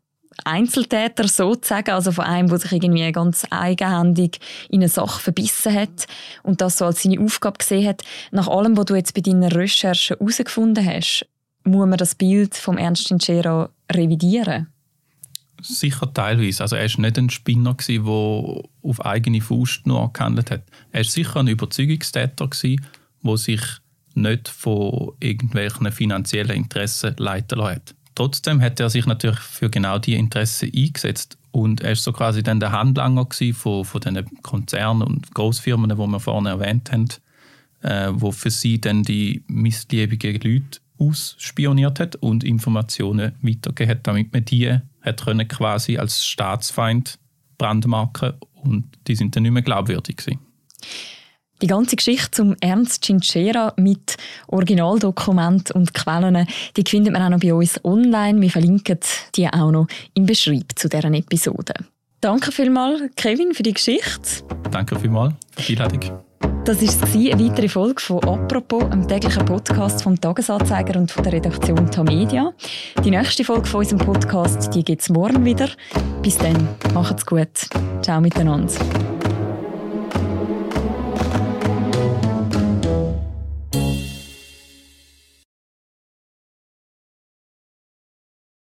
Einzeltäter 0.44 1.28
sozusagen, 1.28 1.90
also 1.90 2.12
von 2.12 2.24
einem, 2.24 2.48
der 2.48 2.58
sich 2.58 2.72
irgendwie 2.72 3.10
ganz 3.12 3.46
eigenhändig 3.50 4.38
in 4.68 4.80
eine 4.80 4.88
Sache 4.88 5.20
verbissen 5.20 5.74
hat 5.74 6.06
und 6.42 6.60
das 6.60 6.78
so 6.78 6.86
als 6.86 7.02
seine 7.02 7.20
Aufgabe 7.20 7.58
gesehen 7.58 7.88
hat. 7.88 8.02
Nach 8.30 8.48
allem, 8.48 8.76
was 8.76 8.86
du 8.86 8.94
jetzt 8.94 9.14
bei 9.14 9.20
deinen 9.20 9.44
Recherchen 9.44 10.16
herausgefunden 10.16 10.86
hast, 10.86 11.26
muss 11.64 11.86
man 11.86 11.98
das 11.98 12.14
Bild 12.14 12.54
vom 12.54 12.78
Ernst 12.78 13.08
Cinchera 13.08 13.70
revidieren? 13.92 14.68
Sicher 15.62 16.12
teilweise. 16.12 16.62
Also 16.62 16.76
er 16.76 16.88
war 16.88 17.00
nicht 17.00 17.18
ein 17.18 17.28
Spinner, 17.28 17.74
der 17.74 18.00
auf 18.02 19.04
eigene 19.04 19.42
Faust 19.42 19.86
nur 19.86 20.10
gehandelt 20.12 20.50
hat. 20.50 20.62
Er 20.90 21.00
war 21.00 21.04
sicher 21.04 21.40
ein 21.40 21.48
Überzeugungstäter, 21.48 22.48
wo 23.22 23.36
sich 23.36 23.60
nicht 24.14 24.48
von 24.48 25.12
irgendwelchen 25.20 25.92
finanziellen 25.92 26.56
Interessen 26.56 27.14
leiten 27.18 27.58
lässt. 27.58 27.94
Trotzdem 28.20 28.60
hat 28.60 28.78
er 28.78 28.90
sich 28.90 29.06
natürlich 29.06 29.38
für 29.38 29.70
genau 29.70 29.98
diese 29.98 30.18
Interessen 30.18 30.70
eingesetzt 30.76 31.38
und 31.52 31.80
er 31.80 31.92
ist 31.92 32.04
so 32.04 32.12
quasi 32.12 32.42
dann 32.42 32.60
der 32.60 32.70
Handlanger 32.70 33.26
von, 33.54 33.82
von 33.82 34.00
den 34.02 34.42
Konzernen 34.42 35.00
und 35.00 35.34
Großfirmen, 35.34 35.88
die 35.88 35.96
wir 35.96 36.20
vorne 36.20 36.50
erwähnt 36.50 36.92
haben, 36.92 37.08
äh, 37.80 38.10
wo 38.12 38.30
für 38.30 38.50
sie 38.50 38.78
dann 38.78 39.04
die 39.04 39.42
missliebigen 39.46 40.34
Leute 40.34 40.80
ausspioniert 40.98 41.98
hat 41.98 42.16
und 42.16 42.44
Informationen 42.44 43.32
weitergegeben 43.40 43.90
hat, 43.90 44.06
damit 44.06 44.34
man 44.34 44.44
die 44.44 44.70
hat 45.00 45.24
können 45.24 45.48
quasi 45.48 45.96
als 45.96 46.26
Staatsfeind 46.26 47.18
brandmarken 47.56 48.34
und 48.52 48.84
die 49.06 49.14
sind 49.14 49.34
dann 49.34 49.44
nicht 49.44 49.52
mehr 49.52 49.62
glaubwürdig 49.62 50.18
gewesen. 50.18 50.49
Die 51.62 51.66
ganze 51.66 51.96
Geschichte 51.96 52.30
zum 52.30 52.56
Ernst 52.60 53.04
Cinchera 53.04 53.74
mit 53.76 54.16
Originaldokument 54.48 55.70
und 55.72 55.92
Quellen, 55.92 56.46
die 56.76 56.84
findet 56.88 57.12
man 57.12 57.22
auch 57.22 57.28
noch 57.28 57.40
bei 57.40 57.52
uns 57.52 57.84
online. 57.84 58.40
Wir 58.40 58.50
verlinken 58.50 58.98
die 59.34 59.46
auch 59.46 59.70
noch 59.70 59.86
im 60.14 60.26
Beschreib 60.26 60.72
zu 60.76 60.88
deren 60.88 61.14
Episode. 61.14 61.74
Danke 62.20 62.52
vielmals, 62.52 63.02
Kevin, 63.16 63.54
für 63.54 63.62
die 63.62 63.74
Geschichte. 63.74 64.42
Danke 64.70 64.98
vielmals 64.98 65.34
für 65.56 65.62
die 65.62 65.80
Einladung. 65.80 66.22
Das 66.64 66.80
war 66.82 67.32
eine 67.32 67.44
weitere 67.44 67.68
Folge 67.68 68.00
von 68.00 68.22
«Apropos», 68.24 68.84
einem 68.84 69.08
täglichen 69.08 69.44
Podcast 69.44 70.02
vom 70.02 70.20
«Tagesanzeiger» 70.20 70.98
und 70.98 71.10
von 71.10 71.24
der 71.24 71.32
Redaktion 71.32 71.90
Tamedia. 71.90 72.52
Die 73.02 73.10
nächste 73.10 73.44
Folge 73.44 73.66
von 73.66 73.80
unserem 73.80 73.98
Podcast 73.98 74.70
gibt 74.70 75.02
es 75.02 75.08
morgen 75.08 75.44
wieder. 75.44 75.68
Bis 76.22 76.36
dann, 76.36 76.68
macht's 76.92 77.24
gut. 77.24 77.68
Ciao 78.02 78.20
miteinander. 78.20 78.72